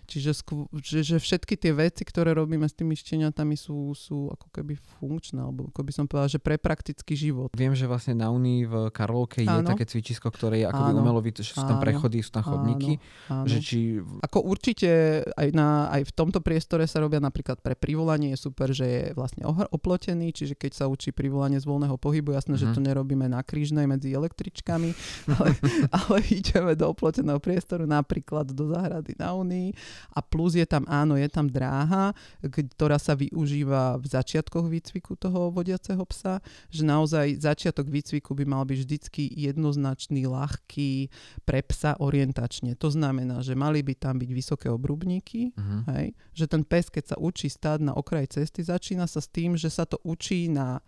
Čiže 0.04 0.30
skv- 0.36 0.68
že, 0.80 1.00
že 1.00 1.16
všetky 1.16 1.56
tie 1.56 1.72
veci, 1.72 2.04
ktoré 2.04 2.36
robíme 2.36 2.68
s 2.68 2.76
tými 2.76 2.92
šteniatami 2.92 3.56
sú, 3.56 3.96
sú 3.96 4.28
ako 4.30 4.52
keby 4.52 4.76
funkčné, 5.00 5.40
alebo 5.40 5.72
ako 5.72 5.80
by 5.80 5.92
som 5.92 6.04
povedala, 6.04 6.28
že 6.28 6.40
pre 6.40 6.60
praktický 6.60 7.16
život. 7.16 7.48
Viem, 7.56 7.72
že 7.72 7.88
vlastne 7.88 8.14
na 8.14 8.28
Unii 8.28 8.68
v 8.68 8.74
Karlovke 8.92 9.42
je 9.42 9.48
také 9.64 9.88
cvičisko, 9.88 10.28
ktoré 10.28 10.64
je 10.64 10.66
akoby 10.68 10.92
umelo, 10.94 11.20
že 11.24 11.56
sú 11.56 11.64
tam 11.64 11.80
prechody, 11.80 12.20
sú 12.20 12.30
tam 12.36 12.44
chodníky. 12.44 13.00
Áno, 13.28 13.42
áno. 13.42 13.48
Že 13.48 13.58
či... 13.64 13.78
Ako 14.20 14.44
určite 14.44 15.24
aj, 15.34 15.48
na, 15.56 15.88
aj 15.88 16.08
v 16.08 16.12
tomto 16.12 16.44
priestore 16.44 16.84
sa 16.84 17.00
robia 17.00 17.18
napríklad 17.18 17.64
pre 17.64 17.74
privolanie 17.74 18.36
je 18.36 18.38
super, 18.38 18.70
že 18.70 18.86
je 18.86 19.02
vlastne 19.16 19.48
oplotený, 19.48 20.36
čiže 20.36 20.54
keď 20.54 20.72
sa 20.76 20.84
učí 20.86 21.10
privolanie 21.10 21.56
z 21.58 21.66
voľného 21.66 21.96
pohybu, 21.96 22.36
jasné, 22.36 22.60
mm-hmm. 22.60 22.72
že 22.72 22.76
to 22.76 22.80
mhm. 22.84 22.86
nerobíme 22.92 23.26
na 23.26 23.40
krížnej 23.40 23.88
medzi 23.88 24.12
električkami, 24.12 24.90
ale, 25.34 25.48
ale 25.88 26.16
ideme 26.28 26.76
do 26.76 26.92
oploteného 26.92 27.40
priestoru, 27.40 27.88
napríklad 27.88 28.52
do 28.52 28.68
záhrady 28.68 29.16
na 29.16 29.32
Unii 29.32 29.72
a 30.14 30.20
plus 30.22 30.58
je 30.58 30.66
tam, 30.66 30.86
áno, 30.86 31.18
je 31.18 31.28
tam 31.30 31.46
dráha, 31.50 32.12
ktorá 32.42 32.98
sa 33.00 33.14
využíva 33.18 33.98
v 33.98 34.06
začiatkoch 34.06 34.66
výcviku 34.68 35.16
toho 35.18 35.50
vodiaceho 35.50 36.02
psa, 36.08 36.40
že 36.70 36.82
naozaj 36.82 37.40
začiatok 37.40 37.90
výcviku 37.90 38.34
by 38.34 38.44
mal 38.44 38.62
byť 38.66 38.78
vždycky 38.80 39.22
jednoznačný, 39.34 40.26
ľahký 40.28 41.08
pre 41.44 41.60
psa 41.64 41.96
orientačne. 41.98 42.76
To 42.78 42.88
znamená, 42.90 43.40
že 43.40 43.58
mali 43.58 43.80
by 43.80 43.94
tam 43.96 44.20
byť 44.20 44.30
vysoké 44.30 44.66
obrubníky, 44.70 45.54
uh-huh. 45.54 45.82
hej? 45.98 46.16
že 46.34 46.46
ten 46.50 46.62
pes, 46.66 46.90
keď 46.90 47.14
sa 47.14 47.16
učí 47.20 47.48
stáť 47.50 47.84
na 47.84 47.92
okraji 47.94 48.40
cesty, 48.40 48.66
začína 48.66 49.06
sa 49.06 49.22
s 49.22 49.28
tým, 49.30 49.54
že 49.54 49.70
sa 49.70 49.86
to 49.86 50.00
učí 50.02 50.50
na 50.50 50.82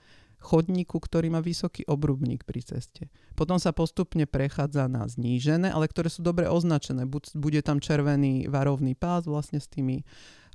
chodníku, 0.47 1.03
ktorý 1.03 1.35
má 1.35 1.43
vysoký 1.43 1.83
obrubník 1.91 2.47
pri 2.47 2.63
ceste. 2.63 3.11
Potom 3.35 3.59
sa 3.59 3.75
postupne 3.75 4.31
prechádza 4.31 4.87
na 4.87 5.03
znížené, 5.11 5.75
ale 5.75 5.91
ktoré 5.91 6.07
sú 6.07 6.23
dobre 6.23 6.47
označené. 6.47 7.03
Bude 7.35 7.61
tam 7.67 7.83
červený 7.83 8.47
varovný 8.47 8.95
pás 8.95 9.27
vlastne 9.27 9.59
s 9.59 9.67
tými 9.67 10.07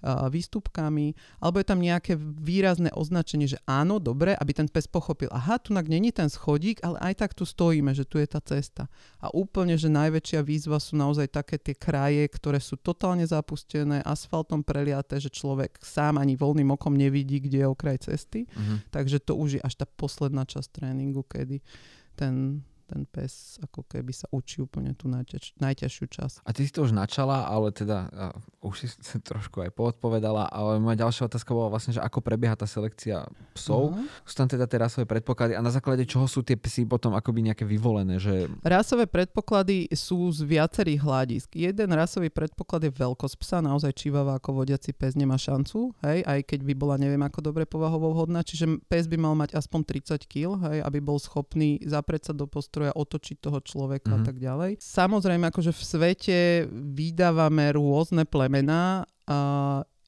výstupkami, 0.04 1.14
alebo 1.38 1.62
je 1.62 1.68
tam 1.68 1.80
nejaké 1.80 2.18
výrazné 2.18 2.90
označenie, 2.94 3.46
že 3.46 3.62
áno, 3.70 4.02
dobre, 4.02 4.34
aby 4.34 4.52
ten 4.52 4.66
pes 4.66 4.90
pochopil, 4.90 5.30
aha, 5.30 5.62
tu 5.62 5.72
není 5.78 6.10
ten 6.10 6.28
schodík, 6.28 6.82
ale 6.82 6.98
aj 7.00 7.14
tak 7.22 7.32
tu 7.38 7.46
stojíme, 7.46 7.94
že 7.94 8.06
tu 8.06 8.18
je 8.18 8.26
tá 8.26 8.42
cesta. 8.42 8.90
A 9.22 9.30
úplne, 9.30 9.78
že 9.78 9.94
najväčšia 9.94 10.42
výzva 10.42 10.82
sú 10.82 10.98
naozaj 10.98 11.30
také 11.30 11.62
tie 11.62 11.78
kraje, 11.78 12.26
ktoré 12.34 12.58
sú 12.58 12.78
totálne 12.82 13.24
zapustené, 13.24 14.02
asfaltom 14.02 14.66
preliaté, 14.66 15.22
že 15.22 15.30
človek 15.30 15.78
sám 15.82 16.18
ani 16.18 16.34
voľným 16.34 16.74
okom 16.74 16.98
nevidí, 16.98 17.38
kde 17.38 17.66
je 17.66 17.68
okraj 17.70 17.98
cesty. 18.10 18.50
Uh-huh. 18.50 18.82
Takže 18.90 19.22
to 19.22 19.38
už 19.38 19.58
je 19.58 19.62
až 19.62 19.78
tá 19.78 19.86
posledná 19.86 20.46
časť 20.50 20.82
tréningu, 20.82 21.22
kedy 21.22 21.62
ten 22.18 22.66
ten 22.92 23.08
pes 23.08 23.56
ako 23.64 23.88
keby 23.88 24.12
sa 24.12 24.28
učí 24.36 24.60
úplne 24.60 24.92
tú 24.92 25.08
najťaž, 25.08 25.56
najťažšiu 25.64 26.06
časť. 26.12 26.36
A 26.44 26.52
ty 26.52 26.68
si 26.68 26.76
to 26.76 26.84
už 26.84 26.92
načala, 26.92 27.48
ale 27.48 27.72
teda 27.72 28.12
uh, 28.12 28.68
už 28.68 28.92
si 28.92 29.18
trošku 29.32 29.64
aj 29.64 29.72
poodpovedala, 29.72 30.52
ale 30.52 30.84
moja 30.84 31.08
ďalšia 31.08 31.32
otázka 31.32 31.56
bola 31.56 31.72
vlastne, 31.72 31.96
že 31.96 32.04
ako 32.04 32.20
prebieha 32.20 32.60
tá 32.60 32.68
selekcia 32.68 33.24
psov. 33.56 33.96
Uh-huh. 33.96 34.28
Sú 34.28 34.36
tam 34.36 34.52
teda 34.52 34.68
tie 34.68 34.84
rasové 34.84 35.08
predpoklady 35.08 35.56
a 35.56 35.64
na 35.64 35.72
základe 35.72 36.04
čoho 36.04 36.28
sú 36.28 36.44
tie 36.44 36.60
psy 36.60 36.84
potom 36.84 37.16
akoby 37.16 37.48
nejaké 37.48 37.64
vyvolené? 37.64 38.20
Že... 38.20 38.52
Rasové 38.66 39.08
predpoklady 39.08 39.88
sú 39.96 40.28
z 40.34 40.44
viacerých 40.44 41.00
hľadisk. 41.00 41.48
Jeden 41.56 41.96
rasový 41.96 42.28
predpoklad 42.28 42.90
je 42.90 42.92
veľkosť 42.92 43.36
psa, 43.38 43.58
naozaj 43.64 43.94
čívava 43.96 44.36
ako 44.42 44.66
vodiaci 44.66 44.92
pes 44.98 45.14
nemá 45.14 45.38
šancu, 45.38 45.94
hej, 46.02 46.26
aj 46.26 46.40
keď 46.50 46.60
by 46.66 46.74
bola 46.74 46.96
neviem 46.98 47.22
ako 47.22 47.40
dobre 47.40 47.70
povahovo 47.70 48.12
vhodná, 48.12 48.42
čiže 48.42 48.82
pes 48.90 49.06
by 49.06 49.16
mal 49.22 49.38
mať 49.38 49.54
aspoň 49.54 49.80
30 50.18 50.26
kg, 50.26 50.58
hej, 50.72 50.82
aby 50.82 50.98
bol 50.98 51.22
schopný 51.22 51.78
zaprieť 51.86 52.32
sa 52.32 52.34
do 52.34 52.50
postroja 52.50 52.81
nástroja 52.82 52.98
otočiť 52.98 53.38
toho 53.38 53.60
človeka 53.62 54.10
mm-hmm. 54.10 54.18
a 54.18 54.24
mhm. 54.24 54.28
tak 54.28 54.38
ďalej. 54.42 54.72
Samozrejme, 54.82 55.46
akože 55.54 55.72
v 55.72 55.82
svete 55.86 56.38
vydávame 56.98 57.70
rôzne 57.78 58.26
plemená 58.26 59.06
a 59.30 59.40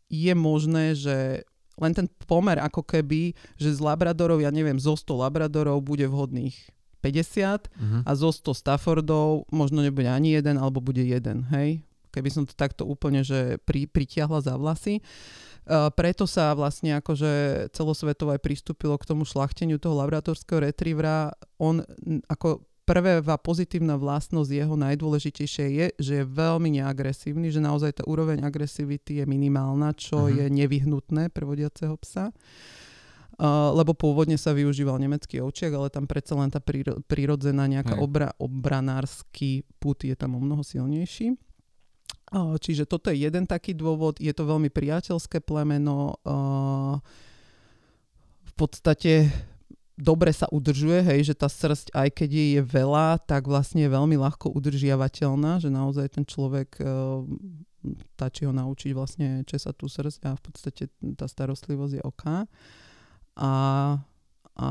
je 0.09 0.33
možné, 0.33 0.97
že 0.97 1.45
len 1.77 1.93
ten 1.93 2.05
pomer 2.29 2.61
ako 2.61 2.85
keby, 2.85 3.33
že 3.57 3.73
z 3.73 3.79
labradorov, 3.81 4.41
ja 4.41 4.53
neviem, 4.53 4.77
zo 4.77 4.93
100 4.93 5.09
labradorov 5.09 5.81
bude 5.81 6.05
vhodných 6.05 6.53
50 7.01 7.05
uh-huh. 7.05 7.59
Mhm. 7.77 7.99
a 8.05 8.11
zo 8.13 8.29
100 8.29 8.53
Staffordov 8.57 9.49
možno 9.49 9.81
nebude 9.81 10.09
ani 10.09 10.37
jeden, 10.37 10.57
alebo 10.57 10.81
bude 10.81 11.01
jeden, 11.01 11.45
hej? 11.53 11.81
Keby 12.13 12.29
som 12.29 12.43
to 12.45 12.53
takto 12.53 12.85
úplne, 12.85 13.25
že 13.25 13.57
pri, 13.65 13.89
pritiahla 13.89 14.45
za 14.45 14.53
vlasy. 14.53 15.01
Uh, 15.01 15.52
preto 15.69 16.27
sa 16.27 16.51
vlastne 16.51 16.99
akože 16.99 17.67
celosvetovo 17.71 18.35
aj 18.35 18.41
pristúpilo 18.43 18.99
k 18.99 19.07
tomu 19.07 19.23
šlachteniu 19.23 19.79
toho 19.79 19.95
laboratorského 19.95 20.59
retrievera. 20.59 21.31
On 21.59 21.79
ako 22.27 22.67
prvá 22.83 23.35
pozitívna 23.39 23.95
vlastnosť 23.95 24.51
jeho 24.51 24.75
najdôležitejšie 24.75 25.65
je, 25.71 25.85
že 25.99 26.13
je 26.21 26.25
veľmi 26.27 26.83
neagresívny, 26.83 27.47
že 27.47 27.63
naozaj 27.63 27.99
tá 27.99 28.03
úroveň 28.03 28.43
agresivity 28.43 29.23
je 29.23 29.25
minimálna, 29.25 29.95
čo 29.95 30.27
uh-huh. 30.27 30.35
je 30.35 30.45
nevyhnutné 30.51 31.31
pre 31.31 31.47
vodiaceho 31.47 31.95
psa. 32.03 32.35
Uh, 33.33 33.73
lebo 33.73 33.97
pôvodne 33.97 34.37
sa 34.37 34.53
využíval 34.53 35.01
nemecký 35.01 35.41
ovčiak, 35.41 35.73
ale 35.73 35.89
tam 35.89 36.05
predsa 36.05 36.37
len 36.37 36.53
tá 36.53 36.61
príro, 36.61 37.01
prírodzená 37.09 37.65
nejaká 37.65 37.97
obra, 37.97 38.29
obranársky 38.37 39.65
put 39.81 40.05
je 40.05 40.13
tam 40.13 40.37
o 40.37 40.39
mnoho 40.43 40.61
silnejší. 40.61 41.33
Čiže 42.33 42.89
toto 42.89 43.13
je 43.13 43.21
jeden 43.21 43.45
taký 43.45 43.77
dôvod, 43.77 44.17
je 44.17 44.33
to 44.33 44.49
veľmi 44.49 44.73
priateľské 44.73 45.37
plemeno. 45.41 46.17
V 48.43 48.53
podstate 48.57 49.29
dobre 49.93 50.33
sa 50.33 50.49
udržuje, 50.49 51.05
hej, 51.05 51.29
že 51.29 51.37
tá 51.37 51.45
srst, 51.45 51.93
aj 51.93 52.09
keď 52.17 52.29
jej 52.33 52.49
je 52.57 52.63
veľa, 52.65 53.21
tak 53.21 53.45
vlastne 53.45 53.85
je 53.85 53.93
veľmi 53.93 54.17
ľahko 54.17 54.49
udržiavateľná, 54.49 55.61
že 55.61 55.69
naozaj 55.69 56.17
ten 56.17 56.25
človek 56.25 56.81
stačí 58.17 58.47
ho 58.47 58.53
naučiť 58.55 58.91
vlastne 58.95 59.43
česať 59.45 59.73
tú 59.77 59.85
srst 59.91 60.23
a 60.25 60.33
v 60.33 60.41
podstate 60.41 60.89
tá 61.13 61.27
starostlivosť 61.29 61.93
je 61.99 62.03
oká. 62.07 62.49
A, 63.37 63.51
a 64.53 64.69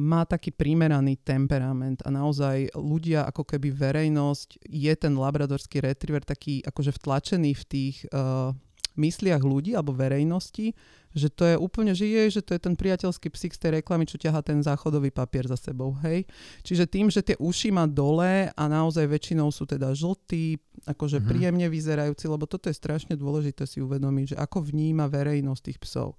má 0.00 0.24
taký 0.24 0.56
primeraný 0.56 1.20
temperament 1.20 2.00
a 2.00 2.08
naozaj 2.08 2.72
ľudia, 2.72 3.28
ako 3.28 3.44
keby 3.44 3.68
verejnosť, 3.68 4.64
je 4.64 4.92
ten 4.96 5.12
labradorský 5.12 5.84
retriever 5.84 6.24
taký 6.24 6.64
akože 6.64 6.96
vtlačený 6.96 7.52
v 7.52 7.64
tých 7.68 7.96
uh, 8.08 8.56
mysliach 8.98 9.44
ľudí 9.44 9.76
alebo 9.76 9.92
verejnosti, 9.92 10.72
že 11.14 11.28
to 11.32 11.44
je 11.44 11.56
úplne, 11.56 11.92
že 11.92 12.04
je, 12.04 12.40
že 12.40 12.42
to 12.44 12.52
je 12.52 12.60
ten 12.60 12.74
priateľský 12.76 13.32
psík 13.32 13.52
z 13.56 13.60
tej 13.60 13.70
reklamy, 13.80 14.04
čo 14.04 14.20
ťaha 14.20 14.44
ten 14.44 14.60
záchodový 14.60 15.08
papier 15.08 15.44
za 15.48 15.56
sebou, 15.56 15.96
hej. 16.04 16.28
Čiže 16.66 16.84
tým, 16.84 17.08
že 17.08 17.24
tie 17.24 17.36
uši 17.36 17.72
má 17.72 17.88
dole 17.88 18.48
a 18.52 18.62
naozaj 18.68 19.08
väčšinou 19.08 19.48
sú 19.48 19.64
teda 19.64 19.94
žltí, 19.96 20.60
akože 20.84 21.20
mm-hmm. 21.20 21.30
príjemne 21.30 21.66
vyzerajúci, 21.68 22.24
lebo 22.28 22.44
toto 22.44 22.68
je 22.68 22.76
strašne 22.76 23.16
dôležité 23.16 23.64
si 23.64 23.80
uvedomiť, 23.80 24.34
že 24.34 24.36
ako 24.36 24.68
vníma 24.68 25.08
verejnosť 25.08 25.62
tých 25.64 25.78
psov. 25.80 26.16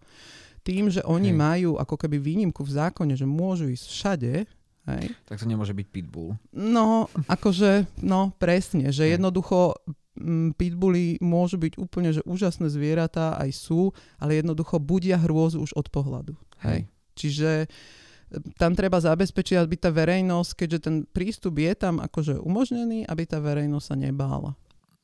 Tým, 0.70 0.94
že 0.94 1.02
oni 1.02 1.34
hej. 1.34 1.40
majú 1.42 1.72
ako 1.82 1.96
keby 1.98 2.22
výnimku 2.22 2.62
v 2.62 2.78
zákone, 2.78 3.18
že 3.18 3.26
môžu 3.26 3.74
ísť 3.74 3.86
všade, 3.90 4.34
Hej. 4.90 5.14
Tak 5.30 5.38
to 5.38 5.46
nemôže 5.46 5.78
byť 5.78 5.88
pitbull. 5.94 6.34
No, 6.50 7.14
akože, 7.30 8.02
no 8.02 8.34
presne, 8.42 8.90
že 8.90 9.06
jednoducho 9.06 9.78
pitbully 10.58 11.16
môžu 11.24 11.62
byť 11.62 11.74
úplne 11.80 12.10
že 12.12 12.26
úžasné 12.28 12.68
zvieratá, 12.68 13.40
aj 13.40 13.56
sú, 13.56 13.94
ale 14.20 14.42
jednoducho 14.42 14.82
budia 14.82 15.16
hrôzu 15.16 15.64
už 15.64 15.72
od 15.78 15.88
pohľadu. 15.88 16.34
Hej. 16.66 16.90
Čiže 17.16 17.50
e, 17.64 17.68
tam 18.60 18.76
treba 18.76 19.00
zabezpečiť, 19.00 19.56
aby 19.64 19.76
tá 19.80 19.94
verejnosť, 19.94 20.52
keďže 20.60 20.80
ten 20.84 20.96
prístup 21.08 21.62
je 21.62 21.72
tam 21.78 22.04
akože 22.04 22.36
umožnený, 22.42 23.08
aby 23.08 23.24
tá 23.24 23.40
verejnosť 23.40 23.86
sa 23.86 23.96
nebála. 23.96 24.52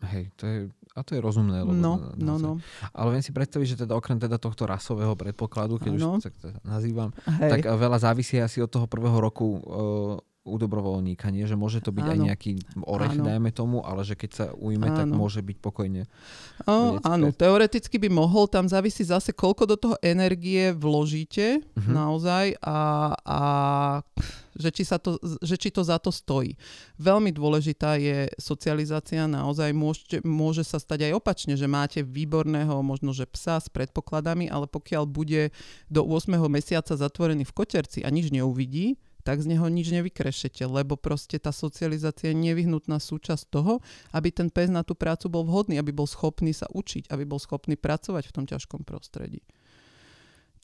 Hej, 0.06 0.32
to 0.38 0.44
je, 0.46 0.58
a 0.96 1.00
to 1.02 1.18
je 1.18 1.22
rozumné. 1.22 1.65
Lebo 1.65 1.74
no, 1.74 2.13
no, 2.15 2.36
no. 2.38 2.52
Ale 2.94 3.18
viem 3.18 3.24
si 3.26 3.34
predstaviť, 3.34 3.68
že 3.76 3.78
teda 3.86 3.98
okrem 3.98 4.22
teda 4.22 4.38
tohto 4.38 4.63
rasového 4.70 5.18
predpokladu, 5.18 5.82
keď 5.82 5.91
ano. 5.98 6.22
už 6.22 6.30
tak 6.30 6.36
to 6.38 6.54
nazývam, 6.63 7.12
Hej. 7.41 7.60
tak 7.60 7.62
veľa 7.68 7.98
závisí 8.00 8.39
asi 8.39 8.63
od 8.63 8.72
toho 8.72 8.86
prvého 8.86 9.18
roku 9.18 9.60
uh, 9.60 10.15
u 10.46 10.62
dobrovoľníka, 10.62 11.34
nie? 11.34 11.50
Že 11.50 11.58
môže 11.58 11.80
to 11.82 11.89
byť 11.89 12.06
áno. 12.06 12.13
aj 12.13 12.20
nejaký 12.30 12.52
orech, 12.86 13.18
áno. 13.18 13.26
dajme 13.26 13.50
tomu, 13.50 13.82
ale 13.82 14.06
že 14.06 14.13
keď 14.13 14.30
sa 14.32 14.46
ujme, 14.54 14.94
áno. 14.94 14.98
tak 15.02 15.08
môže 15.10 15.41
byť 15.41 15.58
pokojne. 15.58 16.06
O, 16.70 17.02
áno, 17.02 17.34
teoreticky 17.34 17.98
by 17.98 18.13
mohol, 18.13 18.46
tam 18.46 18.70
závisí 18.70 19.02
zase, 19.02 19.34
koľko 19.34 19.63
do 19.65 19.76
toho 19.76 19.96
energie 20.06 20.70
vložíte 20.70 21.65
uh-huh. 21.65 21.89
naozaj 21.89 22.62
a, 22.62 22.78
a 23.26 23.41
že 24.56 24.72
či, 24.72 24.84
sa 24.88 24.98
to, 24.98 25.20
že 25.44 25.56
či 25.60 25.70
to 25.70 25.84
za 25.84 26.00
to 26.00 26.10
stojí. 26.10 26.56
Veľmi 26.98 27.36
dôležitá 27.36 28.00
je 28.00 28.32
socializácia, 28.39 29.28
naozaj 29.28 29.76
môže, 29.76 30.20
môže 30.24 30.63
sa 30.63 30.80
stať 30.80 31.12
aj 31.12 31.20
opačne, 31.20 31.54
že 31.60 31.68
máte 31.68 32.02
výborného 32.02 32.80
možno, 32.82 33.12
že 33.12 33.28
psa 33.28 33.60
s 33.60 33.68
predpokladami, 33.68 34.48
ale 34.48 34.65
pokiaľ 34.65 35.04
bude 35.06 35.52
do 35.91 36.02
8. 36.08 36.32
mesiaca 36.48 36.96
zatvorený 36.96 37.44
v 37.44 37.56
koterci 37.56 38.00
a 38.02 38.10
nič 38.10 38.32
neuvidí, 38.32 38.98
tak 39.26 39.41
z 39.41 39.58
neho 39.58 39.65
nič 39.65 39.89
nevykrešete, 39.89 40.70
lebo 40.70 40.94
proste 40.94 41.41
tá 41.41 41.50
socializácia 41.50 42.30
je 42.30 42.38
nevyhnutná 42.38 43.02
súčasť 43.02 43.50
toho, 43.50 43.82
aby 44.13 44.30
ten 44.30 44.54
pes 44.54 44.70
na 44.70 44.86
tú 44.86 44.94
prácu 44.94 45.34
bol 45.34 45.41
vhodný, 45.41 45.82
aby 45.82 45.89
bol 45.89 46.06
schopný 46.06 46.54
sa 46.54 46.70
učiť, 46.70 47.10
aby 47.10 47.26
bol 47.26 47.41
schopný 47.41 47.74
pracovať 47.74 48.30
v 48.30 48.36
tom 48.38 48.46
ťažkom 48.46 48.86
prostredí. 48.86 49.41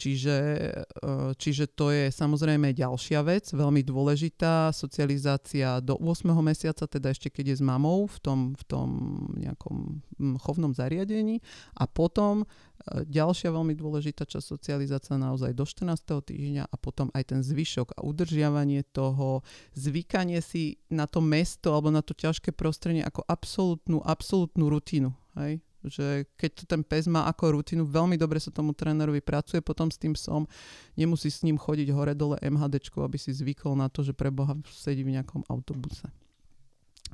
Čiže, 0.01 0.37
eh, 0.81 1.31
čiže 1.37 1.69
to 1.77 1.93
je 1.93 2.09
samozrejme 2.09 2.73
ďalšia 2.73 3.21
vec, 3.21 3.53
veľmi 3.53 3.85
dôležitá, 3.85 4.73
socializácia 4.73 5.77
do 5.77 5.93
8. 6.01 6.41
mesiaca, 6.41 6.89
teda 6.89 7.13
ešte 7.13 7.29
keď 7.29 7.53
je 7.53 7.55
s 7.61 7.63
mamou 7.63 8.09
v 8.09 8.17
tom, 8.17 8.39
v 8.57 8.63
tom 8.65 8.89
nejakom 9.37 10.01
hm, 10.17 10.41
chovnom 10.41 10.73
zariadení 10.73 11.37
a 11.77 11.85
potom 11.85 12.41
eh, 12.41 13.05
ďalšia 13.05 13.53
veľmi 13.53 13.77
dôležitá 13.77 14.25
časť 14.25 14.41
socializácia 14.57 15.21
naozaj 15.21 15.53
do 15.53 15.69
14. 15.69 15.93
týždňa 16.01 16.65
a 16.65 16.75
potom 16.81 17.13
aj 17.13 17.37
ten 17.37 17.45
zvyšok 17.45 17.93
a 17.93 18.01
udržiavanie 18.01 18.81
toho, 18.89 19.45
zvykanie 19.77 20.41
si 20.41 20.81
na 20.89 21.05
to 21.05 21.21
mesto 21.21 21.77
alebo 21.77 21.93
na 21.93 22.01
to 22.01 22.17
ťažké 22.17 22.57
prostredie 22.57 23.05
ako 23.05 23.21
absolútnu, 23.29 24.01
absolútnu 24.01 24.65
rutinu. 24.65 25.13
Hej? 25.37 25.61
Že 25.87 26.29
keď 26.37 26.51
to 26.53 26.63
ten 26.69 26.81
pes 26.85 27.09
má 27.09 27.25
ako 27.25 27.57
rutinu, 27.57 27.87
veľmi 27.87 28.19
dobre 28.19 28.37
sa 28.37 28.53
tomu 28.53 28.75
trénerovi 28.75 29.21
pracuje 29.23 29.63
potom 29.63 29.89
s 29.89 29.97
tým 29.97 30.13
psom, 30.13 30.45
nemusí 30.93 31.29
s 31.31 31.41
ním 31.41 31.57
chodiť 31.57 31.89
hore 31.93 32.13
dole 32.13 32.37
MHD, 32.41 32.81
aby 33.01 33.17
si 33.17 33.33
zvykol 33.33 33.73
na 33.73 33.89
to, 33.89 34.05
že 34.05 34.13
preboha 34.13 34.53
sedí 34.69 35.01
v 35.01 35.17
nejakom 35.17 35.45
autobuse. 35.49 36.05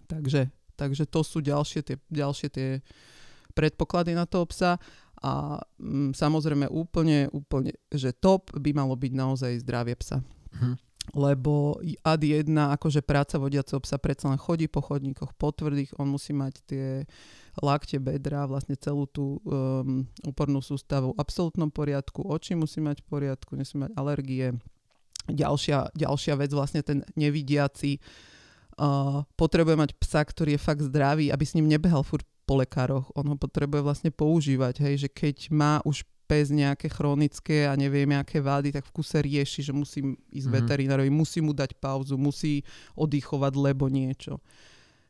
Takže, 0.08 0.52
takže 0.76 1.04
to 1.08 1.22
sú 1.24 1.40
ďalšie 1.44 1.82
tie, 1.84 1.98
ďalšie 2.12 2.48
tie 2.52 2.70
predpoklady 3.56 4.16
na 4.16 4.28
toho 4.28 4.46
psa 4.48 4.80
a 5.18 5.58
mm, 5.82 6.14
samozrejme 6.14 6.70
úplne, 6.70 7.28
úplne, 7.34 7.74
že 7.90 8.14
top 8.14 8.54
by 8.54 8.72
malo 8.76 8.94
byť 8.94 9.12
naozaj 9.16 9.52
zdravie 9.66 9.98
psa. 9.98 10.22
Hm 10.58 10.87
lebo 11.16 11.80
ad 12.04 12.22
jedna, 12.24 12.76
akože 12.76 13.00
práca 13.00 13.40
vodiaceho 13.40 13.80
psa 13.80 13.96
predsa 13.96 14.28
len 14.28 14.40
chodí 14.40 14.68
po 14.68 14.84
chodníkoch 14.84 15.32
po 15.40 15.56
on 16.00 16.08
musí 16.12 16.36
mať 16.36 16.54
tie 16.68 16.86
lakte, 17.64 17.98
bedra, 17.98 18.46
vlastne 18.46 18.78
celú 18.78 19.10
tú 19.10 19.42
um, 19.48 20.06
úpornú 20.28 20.62
sústavu 20.62 21.16
v 21.16 21.20
absolútnom 21.20 21.72
poriadku, 21.72 22.22
oči 22.22 22.54
musí 22.54 22.84
mať 22.84 23.02
v 23.02 23.08
poriadku, 23.08 23.58
nesmí 23.58 23.88
mať 23.88 23.92
alergie. 23.98 24.48
Ďalšia, 25.28 25.92
ďalšia 25.98 26.34
vec, 26.40 26.52
vlastne 26.54 26.86
ten 26.86 27.04
nevidiaci 27.18 28.00
uh, 28.78 29.26
potrebuje 29.36 29.76
mať 29.76 29.92
psa, 29.98 30.22
ktorý 30.24 30.56
je 30.56 30.62
fakt 30.62 30.86
zdravý, 30.86 31.34
aby 31.34 31.44
s 31.44 31.56
ním 31.58 31.68
nebehal 31.68 32.06
furt 32.06 32.24
po 32.48 32.56
lekároch. 32.62 33.12
On 33.18 33.26
ho 33.28 33.36
potrebuje 33.36 33.82
vlastne 33.84 34.12
používať, 34.14 34.80
hej, 34.86 35.08
že 35.08 35.10
keď 35.12 35.52
má 35.52 35.84
už 35.84 36.06
pes 36.28 36.52
nejaké 36.52 36.92
chronické 36.92 37.64
a 37.66 37.74
neviem 37.80 38.12
aké 38.20 38.44
vády, 38.44 38.76
tak 38.76 38.84
v 38.84 38.94
kuse 39.00 39.24
rieši, 39.24 39.64
že 39.64 39.74
musím 39.74 40.20
ísť 40.28 40.52
mm-hmm. 40.52 40.58
veterinárovi, 40.68 41.10
musí 41.10 41.40
mu 41.40 41.56
dať 41.56 41.80
pauzu, 41.80 42.20
musí 42.20 42.68
oddychovať, 43.00 43.54
lebo 43.56 43.88
niečo. 43.88 44.44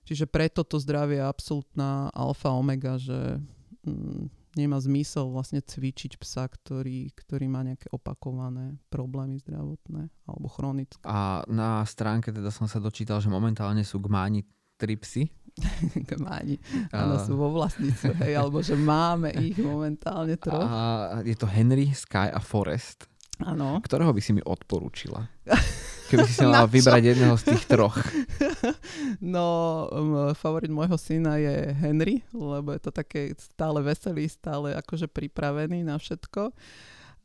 Čiže 0.06 0.30
preto 0.30 0.64
to 0.64 0.80
zdravie 0.80 1.20
je 1.20 1.26
absolútna 1.26 2.08
alfa 2.16 2.54
omega, 2.56 2.96
že 2.96 3.42
mm, 3.84 4.32
nemá 4.56 4.80
zmysel 4.80 5.28
vlastne 5.28 5.60
cvičiť 5.60 6.16
psa, 6.16 6.48
ktorý, 6.48 7.12
ktorý 7.12 7.46
má 7.52 7.62
nejaké 7.62 7.92
opakované 7.92 8.80
problémy 8.88 9.38
zdravotné 9.44 10.08
alebo 10.26 10.48
chronické. 10.48 11.04
A 11.04 11.44
na 11.52 11.84
stránke 11.84 12.32
teda 12.32 12.50
som 12.50 12.66
sa 12.72 12.80
dočítal, 12.80 13.20
že 13.20 13.28
momentálne 13.28 13.84
sú 13.84 14.00
gmáni 14.00 14.48
tri 14.80 14.96
psy. 14.96 15.28
gmáni. 16.14 16.62
Áno, 16.94 17.18
sú 17.22 17.34
vo 17.34 17.50
vlastníctve, 17.54 18.14
hej, 18.26 18.34
alebo 18.38 18.62
že 18.62 18.78
máme 18.78 19.34
ich 19.42 19.58
momentálne 19.58 20.38
troch. 20.38 20.64
A 20.64 21.22
je 21.26 21.34
to 21.34 21.50
Henry, 21.50 21.92
Sky 21.94 22.30
a 22.30 22.40
Forest. 22.40 23.10
Áno. 23.42 23.78
Ktorého 23.86 24.10
by 24.14 24.22
si 24.22 24.34
mi 24.34 24.42
odporúčila? 24.42 25.30
Keby 26.10 26.24
si 26.24 26.34
si 26.40 26.46
mala 26.48 26.66
vybrať 26.66 27.04
jedného 27.14 27.36
z 27.38 27.44
tých 27.54 27.64
troch. 27.68 27.98
No, 29.18 29.46
um, 29.94 30.34
favorit 30.34 30.70
môjho 30.70 30.98
syna 30.98 31.38
je 31.42 31.74
Henry, 31.78 32.22
lebo 32.34 32.74
je 32.74 32.82
to 32.82 32.92
také 32.94 33.34
stále 33.38 33.82
veselý, 33.82 34.30
stále 34.30 34.74
akože 34.78 35.10
pripravený 35.10 35.86
na 35.86 35.98
všetko 35.98 36.54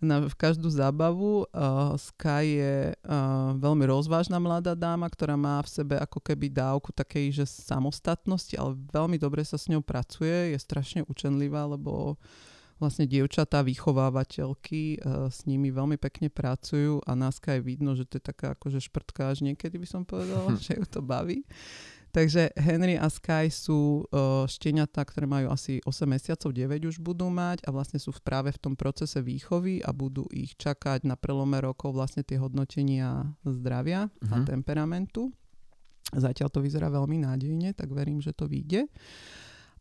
na 0.02 0.26
v 0.26 0.34
každú 0.34 0.66
zábavu. 0.68 1.46
Uh, 1.54 1.94
Sky 1.96 2.58
je 2.58 2.76
uh, 2.92 3.54
veľmi 3.56 3.86
rozvážna 3.86 4.42
mladá 4.42 4.74
dáma, 4.74 5.06
ktorá 5.06 5.38
má 5.38 5.62
v 5.62 5.70
sebe 5.70 5.94
ako 5.96 6.18
keby 6.18 6.50
dávku 6.50 6.90
takej, 6.90 7.42
že 7.42 7.44
samostatnosti, 7.46 8.58
ale 8.58 8.74
veľmi 8.90 9.16
dobre 9.16 9.46
sa 9.46 9.54
s 9.54 9.70
ňou 9.70 9.80
pracuje, 9.80 10.52
je 10.52 10.58
strašne 10.58 11.00
učenlivá, 11.06 11.64
lebo 11.70 12.18
vlastne 12.82 13.06
dievčatá, 13.06 13.62
vychovávateľky 13.62 14.98
uh, 14.98 15.30
s 15.30 15.46
nimi 15.46 15.70
veľmi 15.70 15.94
pekne 16.02 16.26
pracujú 16.26 16.98
a 17.06 17.14
na 17.14 17.30
Sky 17.30 17.62
vidno, 17.62 17.94
že 17.94 18.02
to 18.02 18.18
je 18.18 18.24
taká 18.26 18.58
akože 18.58 18.82
šprtka 18.82 19.30
až 19.30 19.46
niekedy 19.46 19.78
by 19.78 19.86
som 19.86 20.02
povedala, 20.02 20.58
že 20.64 20.74
ju 20.74 20.84
to 20.90 20.98
baví. 20.98 21.46
Takže 22.12 22.52
Henry 22.60 23.00
a 23.00 23.08
Sky 23.08 23.48
sú 23.48 24.04
uh, 24.04 24.44
šteniatá, 24.44 25.00
ktoré 25.00 25.24
majú 25.24 25.48
asi 25.48 25.80
8 25.80 26.04
mesiacov, 26.04 26.52
9 26.52 26.92
už 26.92 27.00
budú 27.00 27.32
mať 27.32 27.64
a 27.64 27.72
vlastne 27.72 27.96
sú 27.96 28.12
v 28.12 28.20
práve 28.20 28.52
v 28.52 28.60
tom 28.60 28.76
procese 28.76 29.24
výchovy 29.24 29.80
a 29.80 29.96
budú 29.96 30.28
ich 30.28 30.52
čakať 30.60 31.08
na 31.08 31.16
prelome 31.16 31.56
rokov 31.64 31.96
vlastne 31.96 32.20
tie 32.20 32.36
hodnotenia 32.36 33.32
zdravia 33.48 34.12
uh-huh. 34.12 34.28
a 34.28 34.36
mhm. 34.38 34.44
temperamentu. 34.44 35.32
Zatiaľ 36.12 36.52
to 36.52 36.60
vyzerá 36.60 36.92
veľmi 36.92 37.24
nádejne, 37.24 37.72
tak 37.72 37.88
verím, 37.88 38.20
že 38.20 38.36
to 38.36 38.44
vyjde. 38.44 38.92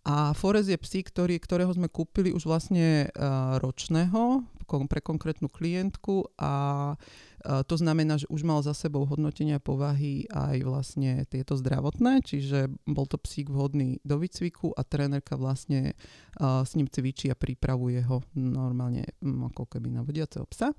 A 0.02 0.34
Forest 0.34 0.74
je 0.74 0.82
psí, 0.82 1.06
ktorý, 1.06 1.38
ktorého 1.38 1.70
sme 1.70 1.86
kúpili 1.86 2.34
už 2.34 2.50
vlastne 2.50 3.14
uh, 3.14 3.62
ročného 3.62 4.42
pre 4.88 5.04
konkrétnu 5.04 5.52
klientku 5.52 6.32
a 6.40 6.54
uh, 6.96 7.62
to 7.68 7.76
znamená, 7.76 8.16
že 8.16 8.24
už 8.32 8.48
mal 8.48 8.64
za 8.64 8.72
sebou 8.72 9.04
hodnotenia 9.04 9.60
povahy 9.60 10.32
aj 10.32 10.64
vlastne 10.64 11.28
tieto 11.28 11.60
zdravotné, 11.60 12.24
čiže 12.24 12.72
bol 12.88 13.04
to 13.04 13.20
psík 13.20 13.52
vhodný 13.52 14.00
do 14.08 14.16
výcviku 14.16 14.72
a 14.72 14.88
trénerka 14.88 15.36
vlastne 15.36 15.92
uh, 16.40 16.64
s 16.64 16.80
ním 16.80 16.88
cvičí 16.88 17.28
a 17.28 17.36
pripravuje 17.36 18.00
ho 18.08 18.24
normálne 18.40 19.12
um, 19.20 19.52
ako 19.52 19.68
keby 19.68 19.92
na 19.92 20.08
vodiaceho 20.08 20.48
psa. 20.48 20.72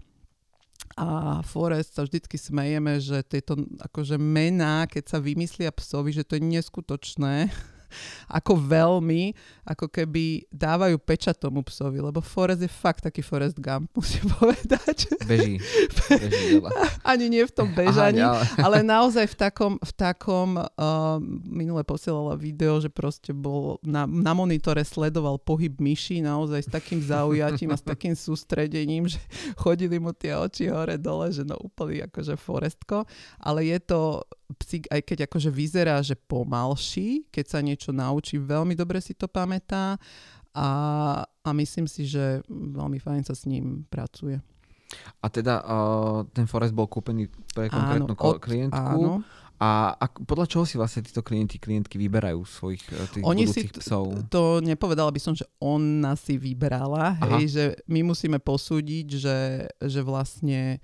A 0.96 1.40
Forest 1.46 1.94
sa 1.96 2.02
vždycky 2.02 2.40
smejeme, 2.40 2.98
že 2.98 3.22
tieto 3.24 3.54
akože 3.80 4.16
mená, 4.16 4.84
keď 4.88 5.04
sa 5.14 5.18
vymyslia 5.20 5.72
psovi, 5.72 6.16
že 6.16 6.24
to 6.24 6.36
je 6.36 6.42
neskutočné, 6.48 7.48
ako 8.28 8.58
veľmi, 8.58 9.34
ako 9.62 9.86
keby 9.86 10.46
dávajú 10.50 10.98
peča 10.98 11.30
tomu 11.36 11.62
psovi, 11.66 12.02
lebo 12.02 12.18
Forest 12.18 12.64
je 12.64 12.70
fakt 12.70 13.06
taký 13.06 13.22
Forest 13.22 13.58
Gump, 13.58 13.90
musím 13.98 14.28
povedať. 14.36 15.10
Beží. 15.24 15.62
Beží 16.10 16.58
Ani 17.12 17.26
nie 17.30 17.44
v 17.46 17.52
tom 17.52 17.70
bežaní, 17.72 18.22
Aha, 18.22 18.42
ale... 18.58 18.78
ale 18.82 18.86
naozaj 18.86 19.30
v 19.32 19.36
takom, 19.36 19.72
v 19.78 19.92
takom 19.94 20.58
uh, 20.58 21.18
minule 21.46 21.82
posielala 21.86 22.34
video, 22.38 22.78
že 22.82 22.90
proste 22.90 23.30
bol 23.30 23.78
na, 23.82 24.08
na 24.08 24.32
monitore 24.34 24.82
sledoval 24.82 25.38
pohyb 25.40 25.72
myší 25.78 26.22
naozaj 26.22 26.66
s 26.66 26.70
takým 26.70 27.00
zaujatím 27.02 27.70
a 27.74 27.78
s 27.78 27.84
takým 27.84 28.14
sústredením, 28.14 29.06
že 29.08 29.18
chodili 29.62 29.98
mu 29.98 30.14
tie 30.14 30.34
oči 30.34 30.70
hore 30.70 30.98
dole, 30.98 31.30
že 31.30 31.46
no 31.46 31.58
úplný 31.58 32.04
akože 32.06 32.34
Forestko, 32.38 33.04
ale 33.38 33.68
je 33.70 33.78
to 33.82 34.00
psík, 34.58 34.88
aj 34.92 35.00
keď 35.02 35.18
akože 35.30 35.50
vyzerá, 35.52 36.00
že 36.04 36.14
pomalší, 36.16 37.28
keď 37.32 37.44
sa 37.48 37.58
niečo 37.64 37.90
naučí, 37.90 38.36
veľmi 38.40 38.76
dobre 38.76 39.00
si 39.00 39.16
to 39.16 39.26
pamätá 39.26 39.96
a, 40.52 40.68
a 41.24 41.48
myslím 41.56 41.88
si, 41.88 42.04
že 42.04 42.44
veľmi 42.48 43.00
fajn 43.00 43.22
sa 43.24 43.34
s 43.36 43.48
ním 43.48 43.88
pracuje. 43.88 44.40
A 45.24 45.26
teda 45.32 45.64
uh, 45.64 46.28
ten 46.36 46.44
Forest 46.44 46.76
bol 46.76 46.84
kúpený 46.84 47.32
pre 47.56 47.72
konkrétnu 47.72 48.12
áno, 48.12 48.28
od, 48.28 48.36
klientku. 48.36 48.76
Áno. 48.76 49.24
A, 49.62 49.94
a 49.94 50.04
podľa 50.10 50.50
čoho 50.50 50.66
si 50.66 50.74
vlastne 50.74 51.06
títo 51.06 51.22
klienti, 51.22 51.54
klientky 51.54 51.94
vyberajú 51.94 52.42
svojich 52.42 52.82
e, 52.82 52.98
tých 53.14 53.22
Oni 53.22 53.46
si 53.46 53.70
psov? 53.70 54.26
To 54.26 54.58
nepovedala 54.58 55.14
by 55.14 55.22
som, 55.22 55.38
že 55.38 55.46
ona 55.62 56.18
si 56.18 56.34
vybrala, 56.34 57.14
hej, 57.38 57.44
že 57.46 57.64
my 57.86 58.02
musíme 58.02 58.42
posúdiť, 58.42 59.06
že, 59.06 59.38
že 59.78 60.02
vlastne 60.02 60.82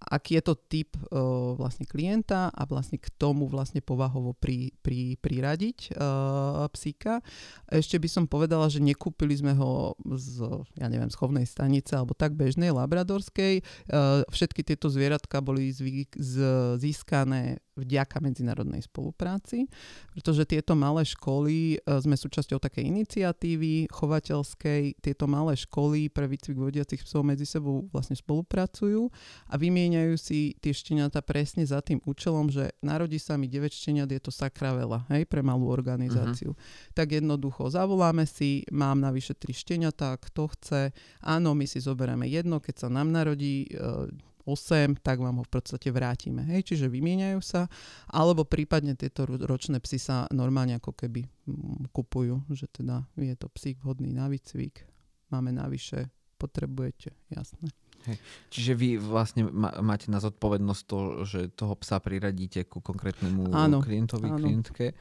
aký 0.00 0.38
je 0.38 0.42
to 0.42 0.54
typ 0.54 0.90
uh, 0.96 1.54
vlastne 1.58 1.84
klienta 1.84 2.48
a 2.54 2.62
vlastne 2.64 2.96
k 2.96 3.10
tomu 3.18 3.50
vlastne 3.50 3.82
povahovo 3.82 4.32
pri, 4.32 4.72
pri, 4.80 5.18
priradiť 5.18 5.94
uh, 5.94 6.64
psíka. 6.70 7.20
Ešte 7.68 7.98
by 7.98 8.08
som 8.08 8.24
povedala, 8.30 8.70
že 8.70 8.78
nekúpili 8.78 9.34
sme 9.34 9.54
ho 9.58 9.98
z, 10.16 10.46
ja 10.78 10.86
neviem, 10.86 11.10
schovnej 11.10 11.44
stanice 11.44 11.98
alebo 11.98 12.14
tak 12.14 12.38
bežnej, 12.38 12.70
labradorskej. 12.70 13.62
Uh, 13.90 14.22
všetky 14.30 14.62
tieto 14.62 14.86
zvieratka 14.88 15.42
boli 15.42 15.70
zvyk, 15.74 16.14
z, 16.16 16.34
získané 16.78 17.58
vďaka 17.78 18.18
medzinárodnej 18.18 18.82
spolupráci, 18.84 19.70
pretože 20.10 20.42
tieto 20.44 20.74
malé 20.74 21.06
školy, 21.06 21.78
e, 21.78 21.98
sme 22.02 22.18
súčasťou 22.18 22.58
takej 22.58 22.84
iniciatívy 22.90 23.88
chovateľskej, 23.88 24.98
tieto 24.98 25.24
malé 25.30 25.54
školy 25.54 26.10
pre 26.10 26.26
výcvik 26.26 26.58
vodiacich 26.58 27.06
psov 27.06 27.22
medzi 27.22 27.46
sebou 27.46 27.86
vlastne 27.94 28.18
spolupracujú 28.18 29.06
a 29.48 29.54
vymieňajú 29.54 30.14
si 30.18 30.58
tie 30.58 30.74
šteniatá 30.74 31.22
presne 31.22 31.62
za 31.62 31.78
tým 31.78 32.02
účelom, 32.02 32.50
že 32.50 32.74
narodí 32.82 33.22
sa 33.22 33.38
mi 33.38 33.46
9 33.46 33.70
šteniat, 33.70 34.10
je 34.10 34.22
to 34.22 34.32
sakra 34.34 34.74
veľa, 34.74 35.06
hej, 35.14 35.24
pre 35.30 35.40
malú 35.40 35.70
organizáciu. 35.70 36.52
Uh-huh. 36.52 36.92
Tak 36.92 37.14
jednoducho 37.14 37.70
zavoláme 37.70 38.26
si, 38.26 38.66
mám 38.74 38.98
navyše 38.98 39.38
3 39.38 39.54
šteniatá, 39.54 40.18
kto 40.18 40.50
chce, 40.58 40.90
áno, 41.22 41.54
my 41.54 41.64
si 41.64 41.78
zoberieme 41.78 42.26
jedno, 42.26 42.58
keď 42.58 42.86
sa 42.86 42.88
nám 42.90 43.14
narodí 43.14 43.70
e, 43.70 44.27
8, 44.48 45.04
tak 45.04 45.20
vám 45.20 45.38
ho 45.38 45.44
v 45.44 45.52
podstate 45.52 45.92
vrátime. 45.92 46.40
Hej, 46.48 46.72
čiže 46.72 46.88
vymieňajú 46.88 47.40
sa, 47.44 47.68
alebo 48.08 48.48
prípadne 48.48 48.96
tieto 48.96 49.28
ročné 49.28 49.76
psy 49.84 50.00
sa 50.00 50.24
normálne 50.32 50.80
ako 50.80 50.96
keby 50.96 51.28
mm, 51.28 51.92
kupujú, 51.92 52.48
že 52.48 52.64
teda 52.72 53.04
je 53.20 53.36
to 53.36 53.52
psík 53.52 53.84
vhodný 53.84 54.16
na 54.16 54.32
výcvik, 54.32 54.88
máme 55.28 55.52
navyše, 55.52 56.08
potrebujete, 56.40 57.12
jasné. 57.28 57.68
Hej. 58.08 58.16
Čiže 58.48 58.72
vy 58.78 58.88
vlastne 58.96 59.50
máte 59.82 60.08
na 60.08 60.22
zodpovednosť 60.22 60.82
to, 60.86 60.98
že 61.26 61.40
toho 61.52 61.74
psa 61.76 61.98
priradíte 61.98 62.64
ku 62.64 62.78
konkrétnemu 62.78 63.50
áno, 63.50 63.82
klientovi, 63.82 64.30
áno. 64.30 64.38
klientke 64.38 64.94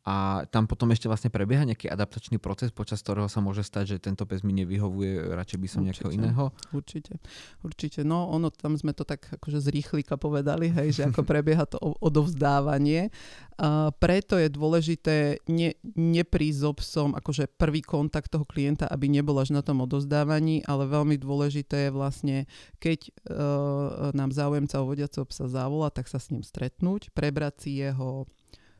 a 0.00 0.48
tam 0.48 0.64
potom 0.64 0.88
ešte 0.96 1.12
vlastne 1.12 1.28
prebieha 1.28 1.60
nejaký 1.68 1.84
adaptačný 1.92 2.40
proces, 2.40 2.72
počas 2.72 3.04
ktorého 3.04 3.28
sa 3.28 3.44
môže 3.44 3.60
stať, 3.60 3.96
že 3.96 3.96
tento 4.00 4.24
pes 4.24 4.40
mi 4.40 4.56
nevyhovuje, 4.56 5.28
radšej 5.36 5.58
by 5.60 5.68
som 5.68 5.84
určite, 5.84 5.88
nejakého 5.92 6.10
iného? 6.16 6.44
Určite, 6.72 7.12
určite. 7.60 8.00
No 8.00 8.32
ono, 8.32 8.48
tam 8.48 8.80
sme 8.80 8.96
to 8.96 9.04
tak 9.04 9.28
akože 9.28 9.60
z 9.60 9.68
rýchlika 9.68 10.16
povedali, 10.16 10.72
hej, 10.72 10.88
že 10.96 11.02
ako 11.04 11.20
prebieha 11.28 11.68
to 11.68 11.76
odovzdávanie. 12.00 13.12
A 13.60 13.92
preto 13.92 14.40
je 14.40 14.48
dôležité 14.48 15.44
ne, 15.52 15.76
neprísť 15.84 16.58
so 16.64 16.72
psom, 16.80 17.12
akože 17.12 17.52
prvý 17.60 17.84
kontakt 17.84 18.32
toho 18.32 18.48
klienta, 18.48 18.88
aby 18.88 19.12
nebol 19.12 19.36
až 19.36 19.52
na 19.52 19.60
tom 19.60 19.84
odovzdávaní, 19.84 20.64
ale 20.64 20.88
veľmi 20.88 21.20
dôležité 21.20 21.86
je 21.86 21.90
vlastne, 21.92 22.36
keď 22.80 23.12
uh, 23.28 24.16
nám 24.16 24.32
záujemca 24.32 24.80
o 24.80 24.88
vodiaceho 24.88 25.28
psa 25.28 25.44
zavolá, 25.44 25.92
tak 25.92 26.08
sa 26.08 26.16
s 26.16 26.32
ním 26.32 26.40
stretnúť, 26.40 27.12
prebrať 27.12 27.68
si 27.68 27.84
jeho 27.84 28.24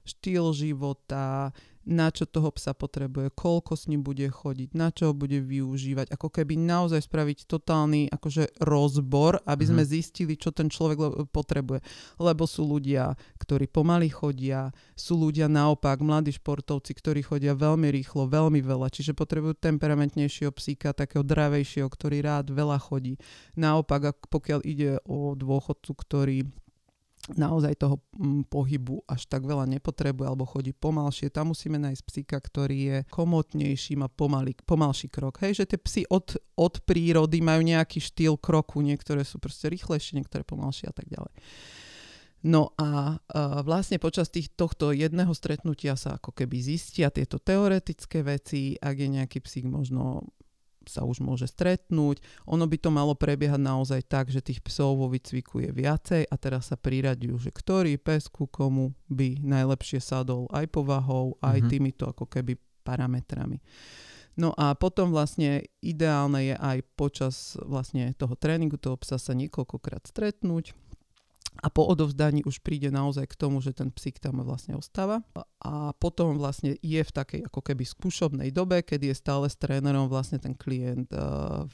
štýl 0.05 0.53
života, 0.57 1.53
na 1.91 2.13
čo 2.13 2.29
toho 2.29 2.53
psa 2.53 2.77
potrebuje, 2.77 3.33
koľko 3.33 3.73
s 3.73 3.89
ním 3.89 4.05
bude 4.05 4.29
chodiť, 4.29 4.77
na 4.77 4.93
čo 4.93 5.11
ho 5.11 5.15
bude 5.17 5.41
využívať, 5.41 6.13
ako 6.13 6.29
keby 6.29 6.61
naozaj 6.61 7.09
spraviť 7.09 7.49
totálny 7.49 8.13
akože 8.13 8.61
rozbor, 8.61 9.41
aby 9.49 9.65
sme 9.65 9.83
mm-hmm. 9.83 9.97
zistili, 9.97 10.35
čo 10.37 10.53
ten 10.53 10.69
človek 10.69 11.27
potrebuje. 11.33 11.81
Lebo 12.21 12.45
sú 12.45 12.69
ľudia, 12.69 13.17
ktorí 13.41 13.67
pomaly 13.67 14.13
chodia, 14.13 14.71
sú 14.93 15.17
ľudia 15.17 15.49
naopak, 15.49 16.05
mladí 16.05 16.37
športovci, 16.37 16.93
ktorí 16.95 17.25
chodia 17.25 17.57
veľmi 17.57 17.89
rýchlo, 17.89 18.29
veľmi 18.29 18.61
veľa, 18.61 18.93
čiže 18.93 19.17
potrebujú 19.17 19.57
temperamentnejšieho 19.57 20.53
psíka, 20.53 20.93
takého 20.93 21.25
dravejšieho, 21.25 21.89
ktorý 21.89 22.23
rád 22.23 22.53
veľa 22.53 22.77
chodí. 22.77 23.17
Naopak, 23.57 24.21
pokiaľ 24.29 24.61
ide 24.69 25.01
o 25.09 25.33
dôchodcu, 25.33 25.91
ktorý 25.97 26.39
naozaj 27.29 27.77
toho 27.77 28.01
mm, 28.17 28.49
pohybu 28.49 29.05
až 29.05 29.29
tak 29.29 29.45
veľa 29.45 29.69
nepotrebuje 29.69 30.27
alebo 30.27 30.49
chodí 30.49 30.73
pomalšie, 30.73 31.29
tam 31.29 31.53
musíme 31.53 31.77
nájsť 31.77 32.03
psíka, 32.03 32.37
ktorý 32.41 32.79
je 32.81 32.99
komotnejší, 33.13 34.01
má 34.01 34.09
pomalý, 34.09 34.57
pomalší 34.65 35.13
krok. 35.13 35.39
Hej, 35.45 35.63
že 35.63 35.77
tie 35.77 35.79
psy 35.79 36.03
od, 36.09 36.41
od 36.57 36.81
prírody 36.89 37.45
majú 37.45 37.61
nejaký 37.61 38.01
štýl 38.01 38.41
kroku, 38.41 38.81
niektoré 38.81 39.23
sú 39.23 39.37
proste 39.37 39.69
rýchlejšie, 39.69 40.17
niektoré 40.17 40.43
pomalšie 40.43 40.89
a 40.89 40.95
tak 40.97 41.07
ďalej. 41.13 41.33
No 42.41 42.73
a 42.81 43.21
uh, 43.21 43.61
vlastne 43.61 44.01
počas 44.01 44.33
tých, 44.33 44.49
tohto 44.57 44.97
jedného 44.97 45.37
stretnutia 45.37 45.93
sa 45.93 46.17
ako 46.17 46.33
keby 46.33 46.57
zistia 46.65 47.13
tieto 47.13 47.37
teoretické 47.37 48.25
veci, 48.25 48.81
ak 48.81 48.97
je 48.97 49.09
nejaký 49.13 49.45
psík 49.45 49.69
možno 49.69 50.25
sa 50.91 51.07
už 51.07 51.23
môže 51.23 51.47
stretnúť. 51.47 52.19
Ono 52.51 52.67
by 52.67 52.77
to 52.83 52.91
malo 52.91 53.15
prebiehať 53.15 53.63
naozaj 53.63 54.03
tak, 54.11 54.35
že 54.35 54.43
tých 54.43 54.59
psov 54.67 54.99
vo 54.99 55.07
výcviku 55.07 55.63
je 55.63 55.71
viacej 55.71 56.27
a 56.27 56.35
teraz 56.35 56.75
sa 56.75 56.77
priraďujú, 56.77 57.37
že 57.39 57.51
ktorý 57.55 57.95
pes 58.03 58.27
ku 58.27 58.51
komu 58.51 58.91
by 59.07 59.39
najlepšie 59.39 60.03
sadol 60.03 60.51
aj 60.51 60.67
povahou, 60.75 61.39
aj 61.39 61.63
mm-hmm. 61.63 61.71
týmito 61.71 62.05
ako 62.11 62.27
keby 62.27 62.59
parametrami. 62.83 63.63
No 64.39 64.57
a 64.57 64.73
potom 64.75 65.13
vlastne 65.13 65.69
ideálne 65.85 66.55
je 66.55 66.57
aj 66.57 66.79
počas 66.97 67.55
vlastne 67.61 68.15
toho 68.17 68.35
tréningu 68.39 68.81
toho 68.81 68.97
psa 68.97 69.21
sa 69.21 69.37
niekoľkokrát 69.37 70.07
stretnúť, 70.09 70.73
a 71.59 71.69
po 71.69 71.83
odovzdaní 71.91 72.47
už 72.47 72.63
príde 72.63 72.89
naozaj 72.89 73.27
k 73.35 73.39
tomu, 73.39 73.59
že 73.59 73.75
ten 73.75 73.91
psík 73.91 74.23
tam 74.23 74.41
vlastne 74.47 74.79
ostáva 74.79 75.27
a 75.61 75.93
potom 75.99 76.39
vlastne 76.39 76.79
je 76.81 77.03
v 77.03 77.11
takej 77.11 77.41
ako 77.51 77.61
keby 77.61 77.83
skúšobnej 77.85 78.55
dobe, 78.55 78.81
kedy 78.81 79.11
je 79.11 79.17
stále 79.19 79.51
s 79.51 79.59
trénerom 79.59 80.07
vlastne 80.07 80.39
ten 80.39 80.57
klient 80.57 81.11
uh, 81.13 81.67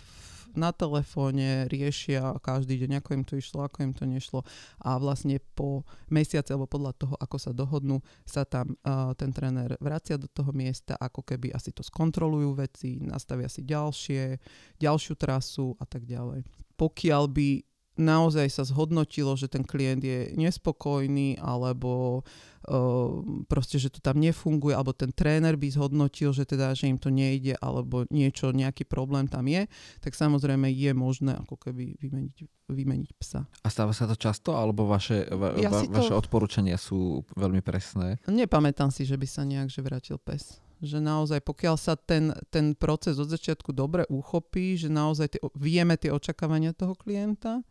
na 0.57 0.73
telefóne, 0.73 1.69
riešia 1.69 2.41
každý 2.41 2.81
deň, 2.81 3.05
ako 3.05 3.11
im 3.13 3.25
to 3.29 3.37
išlo, 3.37 3.61
ako 3.69 3.85
im 3.85 3.93
to 3.93 4.09
nešlo 4.09 4.41
a 4.81 4.97
vlastne 4.97 5.37
po 5.53 5.85
mesiaci 6.09 6.57
alebo 6.57 6.67
podľa 6.67 6.97
toho, 6.97 7.15
ako 7.21 7.37
sa 7.37 7.53
dohodnú, 7.53 8.01
sa 8.25 8.49
tam 8.49 8.73
uh, 8.83 9.13
ten 9.13 9.31
tréner 9.31 9.77
vracia 9.79 10.17
do 10.17 10.27
toho 10.27 10.51
miesta, 10.57 10.97
ako 10.97 11.23
keby 11.23 11.53
asi 11.53 11.77
to 11.77 11.85
skontrolujú 11.85 12.57
veci, 12.57 12.97
nastavia 13.05 13.53
si 13.53 13.63
ďalšie, 13.69 14.41
ďalšiu 14.81 15.15
trasu 15.21 15.77
a 15.77 15.85
tak 15.85 16.09
ďalej. 16.09 16.43
Pokiaľ 16.81 17.25
by 17.29 17.49
naozaj 17.97 18.49
sa 18.53 18.63
zhodnotilo, 18.65 19.35
že 19.35 19.49
ten 19.49 19.65
klient 19.65 20.05
je 20.05 20.33
nespokojný 20.37 21.41
alebo 21.41 22.23
uh, 22.69 23.25
proste, 23.49 23.81
že 23.81 23.89
to 23.89 24.05
tam 24.05 24.21
nefunguje, 24.21 24.77
alebo 24.77 24.93
ten 24.93 25.11
tréner 25.11 25.57
by 25.57 25.69
zhodnotil, 25.73 26.37
že 26.37 26.45
teda, 26.45 26.77
že 26.77 26.93
im 26.93 27.01
to 27.01 27.09
nejde, 27.09 27.57
alebo 27.59 28.05
niečo, 28.13 28.53
nejaký 28.53 28.85
problém 28.85 29.27
tam 29.27 29.49
je, 29.49 29.65
tak 30.05 30.13
samozrejme 30.13 30.69
je 30.69 30.93
možné 30.93 31.33
ako 31.37 31.57
keby 31.57 31.97
vymeniť, 31.99 32.37
vymeniť 32.69 33.11
psa. 33.17 33.49
A 33.65 33.69
stáva 33.73 33.97
sa 33.97 34.05
to 34.05 34.15
často, 34.15 34.55
alebo 34.55 34.85
vaše, 34.87 35.27
va, 35.33 35.57
ja 35.57 35.73
va, 35.73 35.83
vaše 35.89 36.13
to... 36.13 36.21
odporúčania 36.21 36.77
sú 36.77 37.25
veľmi 37.35 37.65
presné? 37.65 38.21
Nepamätám 38.29 38.93
si, 38.93 39.09
že 39.09 39.17
by 39.17 39.27
sa 39.27 39.43
nejak 39.49 39.69
že 39.73 39.81
vrátil 39.83 40.19
pes 40.21 40.61
že 40.83 41.01
naozaj 41.01 41.41
pokiaľ 41.41 41.77
sa 41.81 41.97
ten, 41.97 42.33
ten 42.53 42.77
proces 42.77 43.17
od 43.17 43.33
začiatku 43.33 43.73
dobre 43.73 44.05
uchopí, 44.13 44.77
že 44.77 44.93
naozaj 44.93 45.27
tie, 45.33 45.41
vieme 45.57 45.97
tie 45.97 46.13
očakávania 46.13 46.77
toho 46.77 46.93
klienta, 46.93 47.65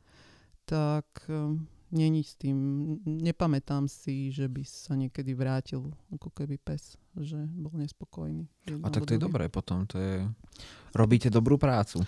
tak 0.65 1.05
ehm, 1.29 1.65
není 1.91 2.23
s 2.23 2.35
tým, 2.35 2.57
nepamätám 3.05 3.87
si, 3.87 4.33
že 4.33 4.49
by 4.49 4.65
sa 4.65 4.97
niekedy 4.97 5.31
vrátil 5.37 5.93
ako 6.11 6.29
keby 6.33 6.57
pes, 6.57 6.97
že 7.15 7.37
bol 7.37 7.71
nespokojný. 7.77 8.49
A 8.83 8.89
tak 8.89 9.05
to 9.05 9.15
je 9.15 9.21
dobré 9.21 9.47
potom, 9.47 9.85
to 9.85 10.01
je, 10.01 10.25
robíte 10.97 11.29
dobrú 11.29 11.55
prácu. 11.55 12.01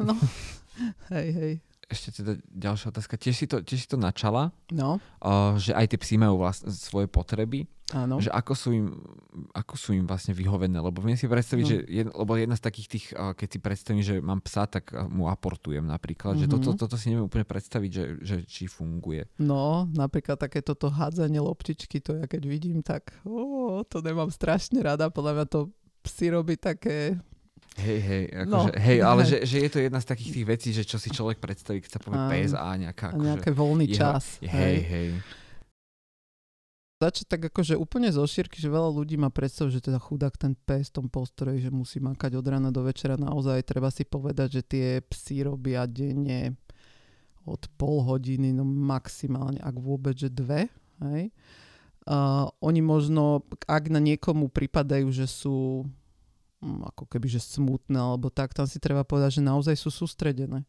No, 0.00 0.16
hej, 1.14 1.28
hej 1.32 1.54
ešte 1.88 2.20
teda 2.20 2.36
ďalšia 2.52 2.92
otázka. 2.92 3.16
Tiež 3.16 3.34
si 3.34 3.46
to, 3.48 3.64
tiež 3.64 3.84
si 3.84 3.88
to 3.88 3.96
načala, 3.96 4.52
no. 4.68 5.00
uh, 5.24 5.56
že 5.56 5.72
aj 5.72 5.96
tie 5.96 5.98
psi 5.98 6.14
majú 6.20 6.44
vlastne 6.44 6.68
svoje 6.68 7.08
potreby. 7.08 7.64
Áno. 7.96 8.20
Že 8.20 8.28
ako 8.28 8.52
sú, 8.52 8.68
im, 8.76 8.92
ako 9.56 9.74
sú 9.80 9.96
im 9.96 10.04
vlastne 10.04 10.36
vyhovené. 10.36 10.76
Lebo 10.76 11.00
viem 11.00 11.16
si 11.16 11.24
predstaviť, 11.24 11.64
no. 11.64 11.70
že 11.72 11.76
jed, 11.88 12.08
lebo 12.12 12.36
jedna 12.36 12.60
z 12.60 12.62
takých 12.68 12.88
tých, 12.92 13.06
uh, 13.16 13.32
keď 13.32 13.48
si 13.48 13.58
predstavím, 13.64 14.02
že 14.04 14.14
mám 14.20 14.44
psa, 14.44 14.68
tak 14.68 14.92
mu 15.08 15.32
aportujem 15.32 15.88
napríklad. 15.88 16.36
Mm-hmm. 16.36 16.52
Že 16.52 16.54
toto, 16.60 16.70
mhm. 16.76 16.78
toto 16.84 16.96
si 17.00 17.06
neviem 17.08 17.24
úplne 17.24 17.48
predstaviť, 17.48 17.90
že, 17.90 18.04
že 18.20 18.36
či 18.44 18.68
funguje. 18.68 19.24
No, 19.40 19.88
napríklad 19.88 20.36
také 20.36 20.60
toto 20.60 20.92
hádzanie 20.92 21.40
loptičky, 21.40 22.04
to 22.04 22.20
ja 22.20 22.28
keď 22.28 22.42
vidím, 22.44 22.84
tak 22.84 23.16
ó, 23.24 23.80
to 23.88 24.04
nemám 24.04 24.28
strašne 24.28 24.84
rada. 24.84 25.08
Podľa 25.08 25.32
mňa 25.32 25.46
to 25.48 25.72
psi 26.04 26.36
robí 26.36 26.60
také 26.60 27.16
Hej, 27.78 28.00
hej, 28.02 28.24
akože, 28.42 28.50
no, 28.50 28.60
hej, 28.74 28.98
ale. 29.06 29.22
Že, 29.30 29.38
že 29.46 29.56
je 29.62 29.70
to 29.70 29.78
jedna 29.78 30.00
z 30.02 30.06
takých 30.10 30.32
tých 30.34 30.46
vecí, 30.46 30.68
že 30.74 30.82
čo 30.82 30.98
si 30.98 31.14
človek 31.14 31.38
predstaví, 31.38 31.78
keď 31.78 31.90
sa 31.94 32.00
povie 32.02 32.18
pes 32.26 32.50
a 32.56 32.66
nejaká... 32.74 33.14
Akože, 33.14 33.26
nejaký 33.28 33.50
voľný 33.54 33.86
jeho, 33.86 33.98
čas. 33.98 34.24
Hej, 34.42 34.50
hej. 34.50 34.78
hej. 34.82 35.08
Začať 36.98 37.26
tak 37.30 37.42
akože 37.54 37.78
úplne 37.78 38.10
zo 38.10 38.26
šírky, 38.26 38.58
že 38.58 38.66
veľa 38.66 38.90
ľudí 38.90 39.14
má 39.14 39.30
predstavu, 39.30 39.70
že 39.70 39.78
teda 39.78 40.02
chudák 40.02 40.34
ten 40.34 40.58
pes 40.58 40.90
v 40.90 40.98
tom 40.98 41.06
postroji, 41.06 41.62
že 41.62 41.70
musí 41.70 42.02
makať 42.02 42.34
od 42.34 42.42
rána 42.42 42.74
do 42.74 42.82
večera. 42.82 43.14
Naozaj 43.14 43.62
treba 43.62 43.86
si 43.94 44.02
povedať, 44.02 44.58
že 44.58 44.62
tie 44.66 44.86
psy 45.06 45.46
robia 45.46 45.86
denne 45.86 46.58
od 47.46 47.62
pol 47.78 48.02
hodiny, 48.02 48.50
no 48.50 48.66
maximálne, 48.66 49.62
ak 49.62 49.78
vôbec, 49.78 50.18
že 50.18 50.26
dve. 50.26 50.66
Hej. 50.98 51.30
Uh, 52.02 52.50
oni 52.58 52.82
možno, 52.82 53.46
ak 53.70 53.94
na 53.94 54.02
niekomu 54.02 54.50
pripadajú, 54.50 55.06
že 55.14 55.30
sú 55.30 55.86
ako 56.62 57.06
keby 57.06 57.30
že 57.30 57.38
smutné 57.38 57.94
alebo 57.94 58.34
tak, 58.34 58.50
tam 58.50 58.66
si 58.66 58.82
treba 58.82 59.06
povedať, 59.06 59.38
že 59.38 59.46
naozaj 59.46 59.78
sú 59.78 59.94
sústredené. 59.94 60.66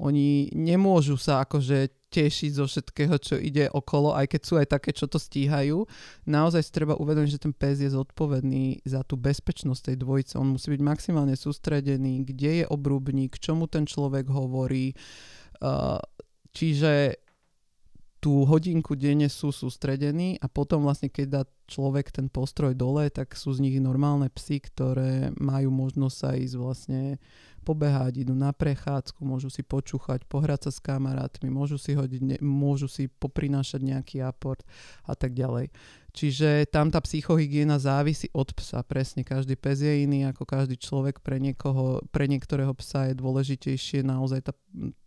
Oni 0.00 0.48
nemôžu 0.56 1.20
sa 1.20 1.44
akože 1.44 1.92
tešiť 2.08 2.50
zo 2.56 2.64
všetkého, 2.64 3.14
čo 3.20 3.36
ide 3.36 3.68
okolo, 3.68 4.16
aj 4.16 4.32
keď 4.32 4.40
sú 4.40 4.54
aj 4.56 4.68
také, 4.72 4.90
čo 4.96 5.04
to 5.04 5.20
stíhajú. 5.20 5.84
Naozaj 6.24 6.64
si 6.64 6.72
treba 6.72 6.96
uvedomiť, 6.96 7.36
že 7.36 7.42
ten 7.44 7.52
pes 7.52 7.84
je 7.84 7.92
zodpovedný 7.92 8.80
za 8.88 9.04
tú 9.04 9.20
bezpečnosť 9.20 9.92
tej 9.92 9.96
dvojice. 10.00 10.40
On 10.40 10.56
musí 10.56 10.72
byť 10.72 10.80
maximálne 10.80 11.36
sústredený, 11.36 12.24
kde 12.24 12.64
je 12.64 12.70
obrubník, 12.72 13.36
čomu 13.36 13.68
ten 13.68 13.84
človek 13.84 14.24
hovorí. 14.32 14.96
Čiže 16.56 17.20
tú 18.20 18.44
hodinku 18.44 18.92
denne 19.00 19.32
sú 19.32 19.48
sústredení 19.48 20.36
a 20.44 20.46
potom 20.46 20.84
vlastne 20.84 21.08
keď 21.08 21.26
dá 21.26 21.42
človek 21.72 22.12
ten 22.12 22.28
postroj 22.28 22.76
dole, 22.76 23.08
tak 23.08 23.32
sú 23.32 23.56
z 23.56 23.64
nich 23.64 23.76
normálne 23.80 24.28
psy, 24.36 24.60
ktoré 24.60 25.32
majú 25.40 25.72
možnosť 25.72 26.16
sa 26.16 26.30
ísť 26.36 26.54
vlastne 26.60 27.02
pobehať, 27.64 28.24
idú 28.24 28.32
na 28.36 28.52
prechádzku, 28.52 29.20
môžu 29.24 29.52
si 29.52 29.60
počúchať, 29.60 30.24
pohrať 30.28 30.68
sa 30.68 30.70
s 30.72 30.80
kamarátmi, 30.80 31.52
môžu 31.52 31.76
si 31.76 31.92
hodiť, 31.92 32.40
môžu 32.40 32.88
si 32.88 33.08
poprinášať 33.08 33.80
nejaký 33.84 34.24
aport 34.24 34.64
a 35.04 35.12
tak 35.12 35.36
ďalej. 35.36 35.68
Čiže 36.10 36.66
tam 36.72 36.90
tá 36.90 36.98
psychohygiena 36.98 37.78
závisí 37.78 38.26
od 38.34 38.50
psa. 38.56 38.82
Presne, 38.82 39.22
každý 39.22 39.54
pes 39.54 39.78
je 39.78 40.02
iný 40.02 40.26
ako 40.26 40.42
každý 40.42 40.74
človek. 40.74 41.22
Pre, 41.22 41.38
niekoho, 41.38 42.02
pre 42.10 42.26
niektorého 42.26 42.74
psa 42.74 43.12
je 43.12 43.14
dôležitejšie 43.14 44.02
naozaj 44.02 44.50
tá, 44.50 44.52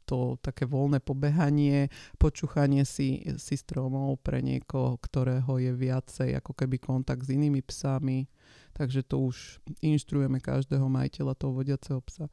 to 0.04 0.38
také 0.44 0.68
voľné 0.68 1.00
pobehanie, 1.00 1.88
počúchanie 2.20 2.84
si, 2.84 3.24
si 3.40 3.56
stromov 3.56 4.20
pre 4.22 4.44
niekoho, 4.44 5.00
ktorého 5.00 5.60
je 5.60 5.72
viacej 5.72 6.38
ako 6.38 6.54
keby 6.54 6.78
kontakt 6.80 7.26
s 7.26 7.34
inými 7.34 7.64
psami. 7.64 8.28
Takže 8.74 9.06
to 9.06 9.30
už 9.30 9.62
inštruujeme 9.86 10.42
každého 10.42 10.86
majiteľa 10.90 11.34
toho 11.38 11.52
vodiaceho 11.54 12.00
psa, 12.04 12.26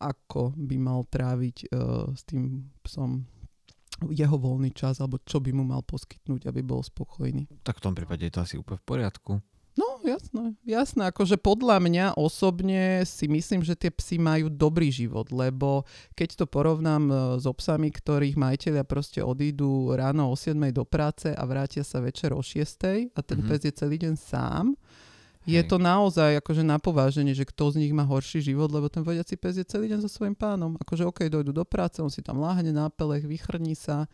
ako 0.00 0.56
by 0.56 0.76
mal 0.80 1.04
tráviť 1.08 1.68
uh, 1.68 2.10
s 2.16 2.24
tým 2.24 2.68
psom 2.84 3.28
jeho 4.12 4.36
voľný 4.36 4.76
čas, 4.76 5.00
alebo 5.00 5.16
čo 5.24 5.40
by 5.40 5.56
mu 5.56 5.64
mal 5.64 5.80
poskytnúť, 5.80 6.52
aby 6.52 6.60
bol 6.60 6.84
spokojný. 6.84 7.48
Tak 7.64 7.80
v 7.80 7.84
tom 7.84 7.94
prípade 7.96 8.28
je 8.28 8.32
to 8.32 8.44
asi 8.44 8.54
úplne 8.60 8.76
v 8.76 8.88
poriadku. 8.88 9.32
Jasné, 10.06 10.54
jasné. 10.62 11.02
Akože 11.10 11.34
podľa 11.34 11.82
mňa 11.82 12.06
osobne 12.14 13.02
si 13.02 13.26
myslím, 13.26 13.66
že 13.66 13.74
tie 13.74 13.90
psy 13.90 14.22
majú 14.22 14.46
dobrý 14.46 14.94
život, 14.94 15.34
lebo 15.34 15.82
keď 16.14 16.38
to 16.38 16.46
porovnám 16.46 17.02
e, 17.10 17.14
s 17.42 17.46
psami, 17.50 17.90
ktorých 17.90 18.38
majiteľia 18.38 18.86
proste 18.86 19.18
odídu 19.18 19.90
ráno 19.98 20.30
o 20.30 20.38
7 20.38 20.54
do 20.70 20.86
práce 20.86 21.34
a 21.34 21.42
vrátia 21.42 21.82
sa 21.82 21.98
večer 21.98 22.30
o 22.30 22.38
6 22.38 23.10
a 23.10 23.20
ten 23.20 23.42
mm-hmm. 23.42 23.48
pes 23.50 23.60
je 23.66 23.72
celý 23.74 23.98
deň 23.98 24.14
sám, 24.14 24.78
je 25.46 25.62
to 25.62 25.78
naozaj 25.78 26.42
akože 26.42 26.66
na 26.66 26.82
pováženie, 26.82 27.30
že 27.30 27.46
kto 27.46 27.70
z 27.70 27.86
nich 27.86 27.94
má 27.94 28.02
horší 28.02 28.42
život, 28.42 28.66
lebo 28.74 28.90
ten 28.90 29.06
vodiaci 29.06 29.38
pes 29.38 29.54
je 29.54 29.62
celý 29.62 29.86
deň 29.86 30.02
so 30.02 30.10
svojím 30.10 30.34
pánom. 30.34 30.74
Akože 30.82 31.06
OK, 31.06 31.30
dojdu 31.30 31.54
do 31.54 31.62
práce, 31.62 32.02
on 32.02 32.10
si 32.10 32.18
tam 32.18 32.42
láhne 32.42 32.74
na 32.74 32.90
pelech, 32.90 33.22
vychrní 33.22 33.78
sa, 33.78 34.10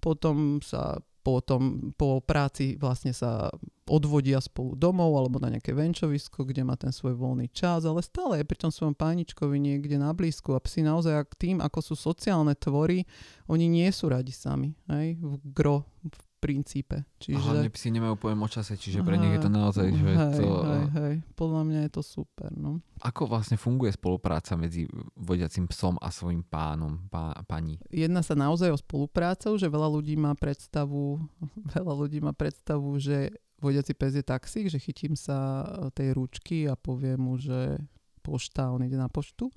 potom 0.00 0.64
sa 0.64 0.96
potom 1.26 1.90
po 1.98 2.22
práci 2.22 2.78
vlastne 2.78 3.10
sa 3.10 3.50
odvodia 3.90 4.38
spolu 4.38 4.78
domov 4.78 5.18
alebo 5.18 5.42
na 5.42 5.50
nejaké 5.50 5.74
venčovisko, 5.74 6.46
kde 6.46 6.62
má 6.62 6.78
ten 6.78 6.94
svoj 6.94 7.18
voľný 7.18 7.50
čas, 7.50 7.82
ale 7.82 7.98
stále 7.98 8.38
je 8.38 8.46
pri 8.46 8.58
tom 8.62 8.70
svojom 8.70 8.94
páničkovi 8.94 9.58
niekde 9.58 9.98
na 9.98 10.14
blízku 10.14 10.54
a 10.54 10.62
psi 10.62 10.86
naozaj 10.86 11.26
tým, 11.34 11.58
ako 11.58 11.82
sú 11.82 11.94
sociálne 11.98 12.54
tvory, 12.54 13.02
oni 13.50 13.66
nie 13.66 13.90
sú 13.90 14.06
radi 14.06 14.30
sami. 14.30 14.78
Hej? 14.86 15.18
V 15.18 15.34
gro, 15.50 15.82
v 16.06 16.25
princípe. 16.46 17.02
Čiže... 17.18 17.34
A 17.34 17.42
hlavne 17.42 17.70
psi 17.74 17.88
nemajú 17.90 18.14
pojem 18.14 18.38
o 18.38 18.46
čase, 18.46 18.78
čiže 18.78 19.02
pre 19.02 19.18
nich 19.18 19.34
je 19.34 19.42
to 19.42 19.50
naozaj, 19.50 19.90
že 19.90 20.10
hej, 20.14 20.38
to... 20.38 20.46
Hej, 20.62 20.84
hej, 20.94 21.14
podľa 21.34 21.62
mňa 21.66 21.80
je 21.86 21.90
to 21.90 22.02
super, 22.06 22.50
no. 22.54 22.78
Ako 23.02 23.26
vlastne 23.26 23.58
funguje 23.58 23.90
spolupráca 23.90 24.54
medzi 24.54 24.86
vodiacim 25.18 25.66
psom 25.66 25.98
a 25.98 26.14
svojim 26.14 26.46
pánom, 26.46 27.10
pá, 27.10 27.34
pani? 27.50 27.82
Jedná 27.90 28.22
sa 28.22 28.38
naozaj 28.38 28.70
o 28.70 28.78
spoluprácu, 28.78 29.58
že 29.58 29.66
veľa 29.66 29.90
ľudí 29.90 30.14
má 30.14 30.38
predstavu, 30.38 31.18
veľa 31.76 31.94
ľudí 32.06 32.22
má 32.22 32.30
predstavu, 32.30 32.94
že 33.02 33.34
vodiaci 33.58 33.98
pes 33.98 34.14
je 34.14 34.22
taxík, 34.22 34.70
že 34.70 34.78
chytím 34.78 35.18
sa 35.18 35.66
tej 35.98 36.14
ručky 36.14 36.70
a 36.70 36.78
poviem 36.78 37.26
mu, 37.26 37.34
že 37.34 37.82
pošta, 38.22 38.70
on 38.70 38.86
ide 38.86 38.94
na 38.94 39.10
poštu 39.10 39.50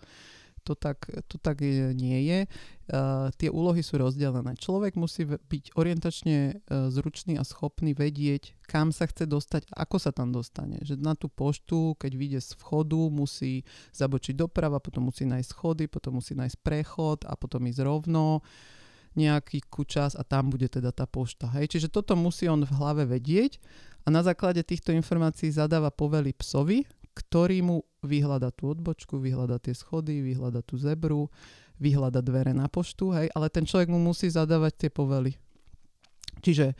to 0.69 0.77
tak, 0.77 1.09
to 1.25 1.41
tak 1.41 1.65
nie 1.97 2.19
je. 2.29 2.39
Uh, 2.89 3.33
tie 3.37 3.49
úlohy 3.49 3.81
sú 3.81 3.97
rozdelené. 3.97 4.53
Človek 4.53 4.93
musí 4.93 5.25
byť 5.25 5.73
orientačne 5.73 6.37
uh, 6.57 6.89
zručný 6.93 7.41
a 7.41 7.45
schopný 7.45 7.97
vedieť, 7.97 8.53
kam 8.69 8.93
sa 8.93 9.09
chce 9.09 9.25
dostať, 9.25 9.65
ako 9.73 9.97
sa 9.97 10.13
tam 10.13 10.29
dostane. 10.29 10.77
Že 10.85 11.01
na 11.01 11.17
tú 11.17 11.29
poštu, 11.29 11.97
keď 11.97 12.11
vyjde 12.13 12.39
z 12.45 12.51
vchodu, 12.61 13.01
musí 13.09 13.65
zabočiť 13.97 14.37
doprava, 14.37 14.77
potom 14.77 15.09
musí 15.09 15.25
nájsť 15.25 15.49
schody, 15.49 15.85
potom 15.89 16.21
musí 16.21 16.37
nájsť 16.37 16.57
prechod 16.61 17.19
a 17.25 17.33
potom 17.33 17.65
ísť 17.65 17.81
rovno 17.81 18.45
nejaký 19.17 19.65
kučas 19.73 20.13
a 20.13 20.21
tam 20.21 20.53
bude 20.53 20.69
teda 20.69 20.93
tá 20.93 21.09
pošta. 21.09 21.49
Hej? 21.57 21.73
Čiže 21.77 21.89
toto 21.89 22.13
musí 22.13 22.45
on 22.45 22.61
v 22.61 22.75
hlave 22.77 23.09
vedieť 23.09 23.57
a 24.05 24.13
na 24.13 24.21
základe 24.21 24.61
týchto 24.61 24.93
informácií 24.93 25.49
zadáva 25.49 25.89
povely 25.89 26.33
psovi, 26.37 26.85
ktorý 27.19 27.59
mu 27.59 27.77
vyhľada 27.99 28.55
tú 28.55 28.71
odbočku, 28.71 29.19
vyhľada 29.19 29.59
tie 29.59 29.75
schody, 29.75 30.23
vyhľada 30.23 30.63
tú 30.63 30.79
zebru, 30.79 31.27
vyhľada 31.75 32.23
dvere 32.23 32.55
na 32.55 32.71
poštu, 32.71 33.11
hej, 33.11 33.27
ale 33.35 33.51
ten 33.51 33.67
človek 33.67 33.91
mu 33.91 33.99
musí 33.99 34.31
zadávať 34.31 34.87
tie 34.87 34.89
povely. 34.91 35.35
Čiže 36.39 36.75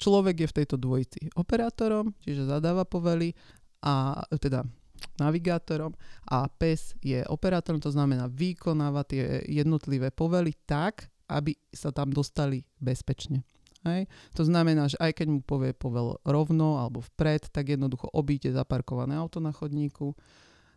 človek 0.00 0.44
je 0.44 0.48
v 0.48 0.56
tejto 0.56 0.76
dvojici 0.80 1.28
operátorom, 1.36 2.16
čiže 2.24 2.48
zadáva 2.48 2.88
povely 2.88 3.36
a 3.84 4.24
teda 4.40 4.64
navigátorom 5.20 5.92
a 6.32 6.48
pes 6.48 6.96
je 7.04 7.20
operátorom, 7.28 7.78
to 7.78 7.92
znamená 7.92 8.24
vykonáva 8.32 9.04
tie 9.04 9.44
jednotlivé 9.44 10.08
povely 10.08 10.56
tak, 10.64 11.12
aby 11.28 11.56
sa 11.72 11.92
tam 11.92 12.12
dostali 12.12 12.64
bezpečne. 12.80 13.44
Hej? 13.84 14.08
To 14.34 14.42
znamená, 14.48 14.88
že 14.88 14.96
aj 14.98 15.20
keď 15.20 15.26
mu 15.28 15.40
povie 15.44 15.76
povel 15.76 16.16
rovno 16.24 16.80
alebo 16.80 17.04
vpred, 17.14 17.52
tak 17.52 17.76
jednoducho 17.76 18.08
obíte 18.10 18.48
zaparkované 18.48 19.14
auto 19.14 19.38
na 19.44 19.52
chodníku, 19.52 20.16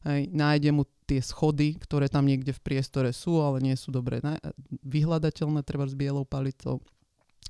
hej? 0.04 0.28
nájde 0.30 0.70
mu 0.76 0.84
tie 1.08 1.24
schody, 1.24 1.80
ktoré 1.80 2.12
tam 2.12 2.28
niekde 2.28 2.52
v 2.52 2.63
priestore 2.63 3.15
sú, 3.15 3.39
ale 3.39 3.63
nie 3.63 3.76
sú 3.80 3.96
dobre 3.96 4.20
vyhľadateľné, 4.84 5.63
treba 5.63 5.88
s 5.88 5.96
bielou 5.96 6.28
palicou. 6.28 6.84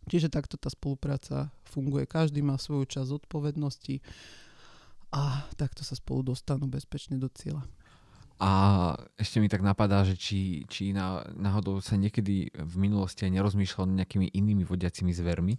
Čiže 0.08 0.32
takto 0.32 0.56
tá 0.56 0.72
spolupráca 0.72 1.52
funguje. 1.68 2.08
Každý 2.08 2.40
má 2.40 2.56
svoju 2.56 2.88
časť 2.88 3.28
odpovednosti 3.28 4.00
a 5.12 5.44
takto 5.60 5.84
sa 5.84 6.00
spolu 6.00 6.32
dostanú 6.32 6.68
bezpečne 6.68 7.20
do 7.20 7.28
cieľa. 7.28 7.68
A 8.38 8.52
ešte 9.18 9.42
mi 9.42 9.50
tak 9.50 9.66
napadá, 9.66 10.06
že 10.06 10.14
či, 10.14 10.62
či 10.70 10.94
na, 10.94 11.26
náhodou 11.34 11.82
sa 11.82 11.98
niekedy 11.98 12.54
v 12.54 12.76
minulosti 12.78 13.26
aj 13.26 13.34
nerozmýšľal 13.34 13.90
nejakými 13.90 14.30
inými 14.30 14.62
vodiacimi 14.62 15.10
zvermi. 15.10 15.58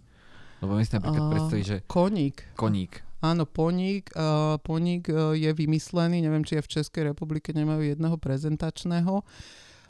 Lebo 0.63 0.79
my 0.79 0.83
si 0.83 0.95
napríklad 0.95 1.23
uh, 1.27 1.31
predstaviť, 1.31 1.65
že... 1.67 1.77
Koník. 1.87 2.55
Koník. 2.55 3.03
Áno, 3.19 3.43
poník, 3.43 4.15
uh, 4.15 4.55
poník 4.63 5.11
uh, 5.11 5.35
je 5.35 5.51
vymyslený, 5.51 6.23
neviem, 6.23 6.47
či 6.47 6.59
aj 6.59 6.71
v 6.71 6.73
Českej 6.79 7.03
republike 7.11 7.51
nemajú 7.51 7.83
jedného 7.83 8.15
prezentačného. 8.15 9.27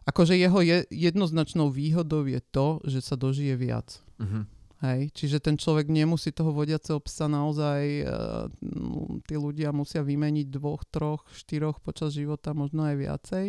Akože 0.09 0.33
jeho 0.33 0.57
je, 0.65 0.89
jednoznačnou 0.89 1.69
výhodou 1.69 2.25
je 2.25 2.41
to, 2.41 2.81
že 2.89 3.05
sa 3.05 3.13
dožije 3.13 3.53
viac. 3.53 4.01
Uh-huh. 4.17 4.49
Hej, 4.79 5.11
čiže 5.11 5.43
ten 5.43 5.59
človek 5.59 5.91
nemusí 5.91 6.31
toho 6.31 6.55
vodiaceho 6.55 7.03
psa 7.03 7.27
naozaj, 7.27 7.83
uh, 8.07 8.47
tí 9.27 9.35
ľudia 9.35 9.75
musia 9.75 9.99
vymeniť 9.99 10.47
dvoch, 10.47 10.87
troch, 10.87 11.27
štyroch 11.35 11.83
počas 11.83 12.15
života, 12.15 12.55
možno 12.55 12.87
aj 12.87 12.95
viacej. 12.95 13.47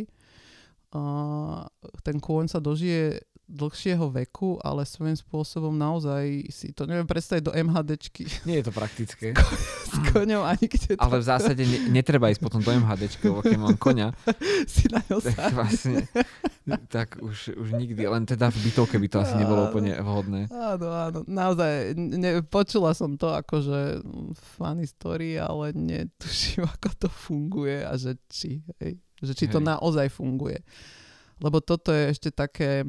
Ten 2.02 2.18
kôň 2.18 2.50
sa 2.50 2.58
dožije 2.58 3.22
dlhšieho 3.50 4.06
veku, 4.14 4.62
ale 4.62 4.86
svojím 4.86 5.18
spôsobom 5.18 5.74
naozaj 5.74 6.46
si 6.54 6.70
to 6.70 6.86
neviem 6.86 7.04
predstaviť 7.04 7.42
do 7.42 7.52
MHDčky. 7.52 8.46
Nie 8.46 8.62
je 8.62 8.70
to 8.70 8.72
praktické. 8.72 9.34
S 9.90 9.98
koňom 10.14 10.46
ani 10.46 10.70
kde 10.70 10.94
to... 10.94 11.02
Ale 11.02 11.18
v 11.18 11.26
zásade 11.26 11.62
ne, 11.66 11.90
netreba 11.90 12.30
ísť 12.30 12.46
potom 12.46 12.62
do 12.62 12.70
MHDčky, 12.70 13.26
lebo 13.26 13.42
keď 13.42 13.58
mám 13.58 13.74
koňa, 13.74 14.14
si 14.70 14.86
na 14.86 15.02
ňo 15.02 15.18
tak 15.18 15.50
vlastne, 15.50 16.06
tak 16.86 17.18
už, 17.18 17.58
už 17.58 17.68
nikdy, 17.74 18.06
len 18.06 18.22
teda 18.22 18.54
v 18.54 18.58
bytovke 18.70 18.96
by 19.02 19.08
to 19.10 19.18
asi 19.18 19.34
nebolo 19.34 19.66
úplne 19.66 19.98
vhodné. 19.98 20.46
Áno, 20.54 20.88
áno, 20.94 21.18
naozaj, 21.26 21.98
ne, 21.98 22.46
počula 22.46 22.94
som 22.94 23.18
to 23.18 23.34
akože 23.34 24.06
funny 24.54 24.86
story, 24.86 25.34
ale 25.42 25.74
netuším, 25.74 26.66
ako 26.78 26.88
to 26.94 27.08
funguje 27.10 27.82
a 27.82 27.98
že 27.98 28.14
či, 28.30 28.62
hej, 28.78 28.94
že 29.18 29.32
či 29.34 29.50
hej. 29.50 29.52
to 29.52 29.58
naozaj 29.58 30.06
funguje. 30.12 30.62
Lebo 31.40 31.64
toto 31.64 31.90
je 31.90 32.12
ešte 32.12 32.30
také, 32.30 32.84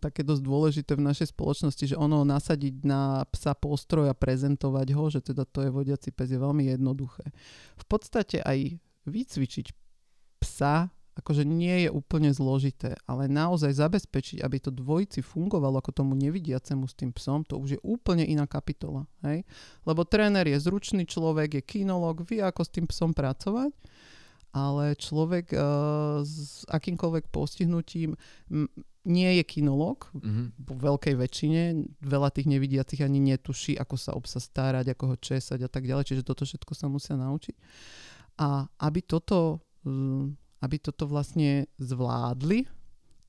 také 0.00 0.24
dosť 0.24 0.42
dôležité 0.42 0.92
v 0.96 1.06
našej 1.06 1.36
spoločnosti, 1.36 1.84
že 1.92 1.96
ono 1.98 2.24
nasadiť 2.24 2.84
na 2.84 3.24
psa 3.28 3.52
postroj 3.52 4.08
a 4.08 4.16
prezentovať 4.16 4.88
ho, 4.96 5.04
že 5.12 5.20
teda 5.20 5.44
to 5.44 5.64
je 5.66 5.70
vodiaci 5.70 6.10
pes, 6.12 6.32
je 6.32 6.40
veľmi 6.40 6.72
jednoduché. 6.72 7.28
V 7.76 7.84
podstate 7.84 8.40
aj 8.40 8.80
vycvičiť 9.04 9.66
psa 10.40 10.88
akože 11.20 11.44
nie 11.44 11.84
je 11.84 11.90
úplne 11.92 12.32
zložité, 12.32 12.96
ale 13.04 13.28
naozaj 13.28 13.76
zabezpečiť, 13.76 14.40
aby 14.40 14.56
to 14.56 14.72
dvojici 14.72 15.20
fungovalo 15.20 15.76
ako 15.82 15.92
tomu 15.92 16.16
nevidiacemu 16.16 16.88
s 16.88 16.96
tým 16.96 17.12
psom, 17.12 17.44
to 17.44 17.60
už 17.60 17.76
je 17.76 17.80
úplne 17.84 18.24
iná 18.24 18.48
kapitola. 18.48 19.04
Hej? 19.20 19.44
Lebo 19.84 20.08
tréner 20.08 20.48
je 20.48 20.56
zručný 20.56 21.04
človek, 21.04 21.60
je 21.60 21.62
kinolog, 21.62 22.24
vie 22.24 22.40
ako 22.40 22.64
s 22.64 22.72
tým 22.72 22.88
psom 22.88 23.12
pracovať 23.12 23.76
ale 24.50 24.98
človek 24.98 25.54
uh, 25.54 26.26
s 26.26 26.66
akýmkoľvek 26.66 27.30
postihnutím 27.30 28.18
nie 29.04 29.40
je 29.40 29.44
kinolog, 29.44 30.08
mm-hmm. 30.12 30.46
po 30.68 30.74
veľkej 30.76 31.14
väčšine, 31.16 31.62
veľa 32.04 32.28
tých 32.32 32.50
nevidiacich 32.50 33.00
ani 33.00 33.20
netuší, 33.20 33.76
ako 33.80 33.96
sa 33.96 34.12
o 34.12 34.20
psa 34.20 34.40
starať, 34.40 34.92
ako 34.92 35.14
ho 35.14 35.16
česať 35.16 35.64
a 35.64 35.70
tak 35.72 35.88
ďalej, 35.88 36.12
čiže 36.12 36.26
toto 36.26 36.44
všetko 36.44 36.72
sa 36.76 36.86
musia 36.92 37.16
naučiť. 37.16 37.56
A 38.40 38.68
aby 38.84 39.00
toto, 39.04 39.64
uh, 39.88 40.24
aby 40.60 40.76
toto 40.80 41.08
vlastne 41.08 41.68
zvládli, 41.80 42.68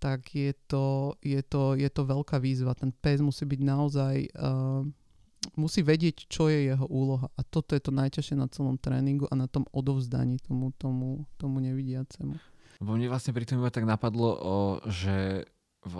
tak 0.02 0.34
je 0.34 0.52
to, 0.68 1.16
je, 1.22 1.40
to, 1.46 1.78
je 1.78 1.90
to 1.94 2.02
veľká 2.04 2.42
výzva. 2.42 2.74
Ten 2.74 2.92
pes 2.92 3.22
musí 3.22 3.46
byť 3.46 3.62
naozaj... 3.62 4.16
Uh, 4.36 4.88
musí 5.58 5.82
vedieť, 5.82 6.30
čo 6.30 6.54
je 6.54 6.70
jeho 6.70 6.86
úloha. 6.86 7.26
A 7.34 7.42
toto 7.42 7.74
je 7.74 7.82
to 7.82 7.90
najťažšie 7.90 8.38
na 8.38 8.46
celom 8.46 8.78
tréningu 8.78 9.26
a 9.30 9.34
na 9.34 9.50
tom 9.50 9.66
odovzdaní 9.74 10.38
tomu, 10.38 10.70
tomu, 10.78 11.26
tomu 11.42 11.58
nevidiacemu. 11.58 12.38
Bo 12.82 12.98
mne 12.98 13.10
vlastne 13.10 13.34
pri 13.34 13.46
tom 13.46 13.62
iba 13.62 13.74
tak 13.74 13.86
napadlo, 13.86 14.30
o, 14.38 14.56
že 14.90 15.46
v, 15.86 15.96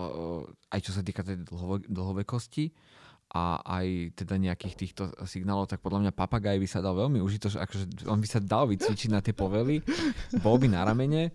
aj 0.70 0.80
čo 0.80 0.92
sa 0.94 1.02
týka 1.02 1.26
tej 1.26 1.42
dlho, 1.42 1.82
dlhovekosti, 1.86 2.70
a 3.32 3.64
aj 3.64 4.12
teda 4.12 4.36
nejakých 4.36 4.74
týchto 4.76 5.02
signálov, 5.24 5.64
tak 5.64 5.80
podľa 5.80 6.04
mňa 6.04 6.12
papagaj 6.12 6.60
by 6.60 6.68
sa 6.68 6.84
dal 6.84 6.92
veľmi 6.92 7.16
užitočný, 7.24 7.64
akože 7.64 7.84
on 8.04 8.20
by 8.20 8.28
sa 8.28 8.44
dal 8.44 8.68
vycvičiť 8.68 9.08
na 9.08 9.24
tie 9.24 9.32
povely, 9.32 9.80
bol 10.44 10.60
by 10.60 10.68
na 10.68 10.84
ramene, 10.84 11.32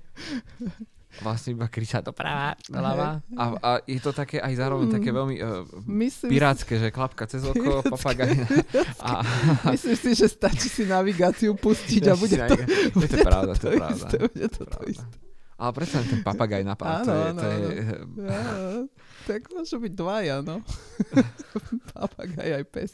vlastne 1.26 1.58
iba 1.58 1.66
kričať 1.66 2.06
doprava, 2.06 2.54
doľava 2.70 3.26
a, 3.34 3.44
a 3.58 3.70
je 3.90 3.98
to 3.98 4.14
také 4.14 4.38
aj 4.38 4.54
zároveň 4.54 4.94
také 4.94 5.10
veľmi 5.10 5.36
uh, 5.42 5.66
Myslím 5.90 6.30
pirátske, 6.38 6.78
že 6.78 6.94
klapka 6.94 7.26
cez 7.26 7.42
oko, 7.42 7.82
papagaj. 7.98 8.46
A, 9.02 9.26
Myslím 9.74 9.98
si, 9.98 10.10
že 10.14 10.30
stačí 10.30 10.70
si 10.70 10.86
navigáciu 10.86 11.58
pustiť 11.58 12.04
a 12.06 12.14
bude 12.14 12.38
to, 12.38 12.56
bude 12.94 13.10
to, 13.10 13.18
pravda, 13.26 13.58
to, 13.58 13.62
to, 13.66 13.68
je 13.74 13.78
pravda. 13.82 14.06
Isté, 14.06 14.18
bude 14.22 14.46
to, 14.54 14.62
to, 14.62 14.66
to 14.70 14.82
isté. 14.86 15.27
Ale 15.58 15.72
predsa 15.74 16.06
ten 16.06 16.22
papagaj 16.22 16.62
napad, 16.62 17.02
to 17.02 17.12
je... 17.12 17.26
Áno, 17.34 17.42
to 17.42 17.48
je... 17.50 17.60
Áno. 18.30 18.86
Tak 19.26 19.50
môžu 19.50 19.82
byť 19.82 19.94
dvaja, 19.98 20.46
no. 20.46 20.62
papagaj 21.98 22.62
aj 22.62 22.66
pes. 22.70 22.94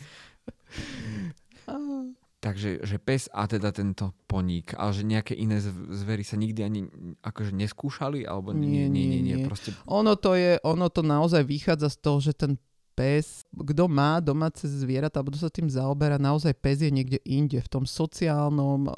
Takže 2.43 2.83
že 2.83 2.97
pes 2.99 3.31
a 3.31 3.47
teda 3.47 3.71
tento 3.71 4.11
poník, 4.27 4.75
ale 4.75 4.91
že 4.91 5.07
nejaké 5.07 5.31
iné 5.31 5.63
zvery 5.91 6.27
sa 6.27 6.35
nikdy 6.35 6.59
ani 6.59 6.81
akože 7.23 7.55
neskúšali? 7.55 8.27
Alebo 8.27 8.51
nie, 8.51 8.87
nie, 8.87 9.07
nie. 9.07 9.07
nie, 9.07 9.21
nie. 9.23 9.47
Proste... 9.47 9.71
Ono, 9.87 10.19
to 10.19 10.35
je, 10.35 10.59
ono 10.59 10.91
to 10.91 11.03
naozaj 11.07 11.47
vychádza 11.47 11.87
z 11.91 11.97
toho, 12.03 12.19
že 12.19 12.35
ten 12.35 12.59
pes, 12.93 13.43
kto 13.49 13.89
má 13.89 14.21
domáce 14.21 14.69
zvieratá, 14.69 15.19
alebo 15.19 15.33
sa 15.35 15.49
tým 15.49 15.67
zaoberá, 15.67 16.21
naozaj 16.21 16.53
pes 16.57 16.85
je 16.85 16.93
niekde 16.93 17.19
inde, 17.25 17.57
v 17.59 17.69
tom 17.69 17.83
sociálnom 17.89 18.87
o, 18.87 18.93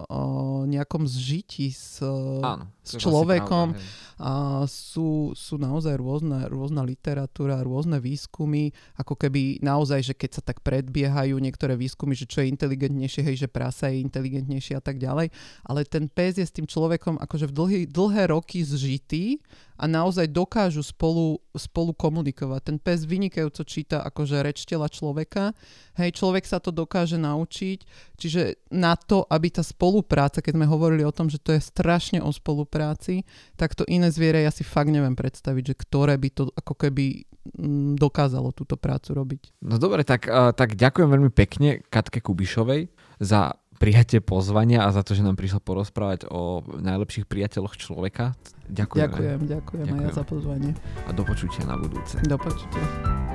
nejakom 0.67 1.07
zžití 1.07 1.71
s, 1.71 2.03
Áno, 2.43 2.67
s 2.83 2.99
človekom. 2.99 3.73
Pravda, 3.73 4.13
a 4.15 4.63
sú, 4.67 5.35
sú 5.35 5.59
naozaj 5.59 5.99
rôzne, 5.99 6.47
rôzna 6.47 6.87
literatúra, 6.87 7.59
rôzne 7.59 7.99
výskumy, 7.99 8.71
ako 8.95 9.19
keby 9.19 9.59
naozaj, 9.59 10.11
že 10.11 10.13
keď 10.15 10.39
sa 10.39 10.41
tak 10.43 10.63
predbiehajú 10.63 11.35
niektoré 11.35 11.75
výskumy, 11.75 12.15
že 12.15 12.27
čo 12.27 12.39
je 12.39 12.51
inteligentnejšie, 12.51 13.21
hej, 13.23 13.47
že 13.47 13.51
prasa 13.51 13.91
je 13.91 14.03
inteligentnejšie 14.03 14.79
a 14.79 14.83
tak 14.83 14.99
ďalej, 14.99 15.31
ale 15.67 15.79
ten 15.83 16.07
pes 16.07 16.39
je 16.39 16.47
s 16.47 16.55
tým 16.55 16.63
človekom 16.63 17.19
akože 17.19 17.51
v 17.51 17.53
dlhý, 17.55 17.81
dlhé 17.91 18.31
roky 18.31 18.63
zžitý 18.63 19.43
a 19.75 19.85
naozaj 19.85 20.31
dokážu 20.31 20.79
spolu, 20.81 21.43
spolu 21.51 21.91
komunikovať. 21.91 22.61
Ten 22.63 22.77
pes 22.79 23.03
vynikajúco 23.03 23.63
číta 23.67 23.99
akože 24.03 24.39
reč 24.39 24.63
tela 24.63 24.87
človeka. 24.87 25.51
Hej, 25.99 26.15
človek 26.19 26.47
sa 26.47 26.63
to 26.63 26.71
dokáže 26.71 27.19
naučiť. 27.19 27.79
Čiže 28.15 28.71
na 28.71 28.95
to, 28.95 29.27
aby 29.27 29.51
tá 29.51 29.63
spolupráca, 29.63 30.39
keď 30.39 30.55
sme 30.55 30.67
hovorili 30.71 31.03
o 31.03 31.11
tom, 31.11 31.27
že 31.27 31.39
to 31.39 31.51
je 31.51 31.61
strašne 31.63 32.23
o 32.23 32.31
spolupráci, 32.31 33.27
tak 33.59 33.75
to 33.75 33.83
iné 33.91 34.07
zviere 34.11 34.39
ja 34.39 34.51
si 34.51 34.63
fakt 34.63 34.91
neviem 34.91 35.15
predstaviť, 35.15 35.63
že 35.75 35.75
ktoré 35.75 36.15
by 36.15 36.29
to 36.31 36.43
ako 36.55 36.73
keby 36.75 37.27
mm, 37.59 37.99
dokázalo 37.99 38.55
túto 38.55 38.79
prácu 38.79 39.11
robiť. 39.11 39.41
No 39.63 39.75
dobre, 39.75 40.07
tak, 40.07 40.31
uh, 40.31 40.55
tak 40.55 40.79
ďakujem 40.79 41.09
veľmi 41.11 41.31
pekne 41.35 41.83
Katke 41.91 42.23
Kubišovej 42.23 42.87
za 43.19 43.55
prijatie 43.77 44.23
pozvania 44.23 44.87
a 44.87 44.89
za 44.95 45.03
to, 45.03 45.13
že 45.13 45.25
nám 45.25 45.35
prišlo 45.35 45.59
porozprávať 45.59 46.27
o 46.31 46.63
najlepších 46.65 47.27
priateľoch 47.27 47.75
človeka. 47.75 48.33
Ďakujem. 48.71 49.03
Ďakujem, 49.05 49.39
ďakujem, 49.45 49.85
ďakujem 49.85 49.85
aj 49.99 50.05
ja 50.07 50.11
za 50.15 50.23
pozvanie. 50.25 50.71
A 51.05 51.09
do 51.13 51.23
počutia 51.27 51.63
na 51.67 51.75
budúce. 51.77 52.15
Do 52.25 52.37
počutia. 52.39 53.34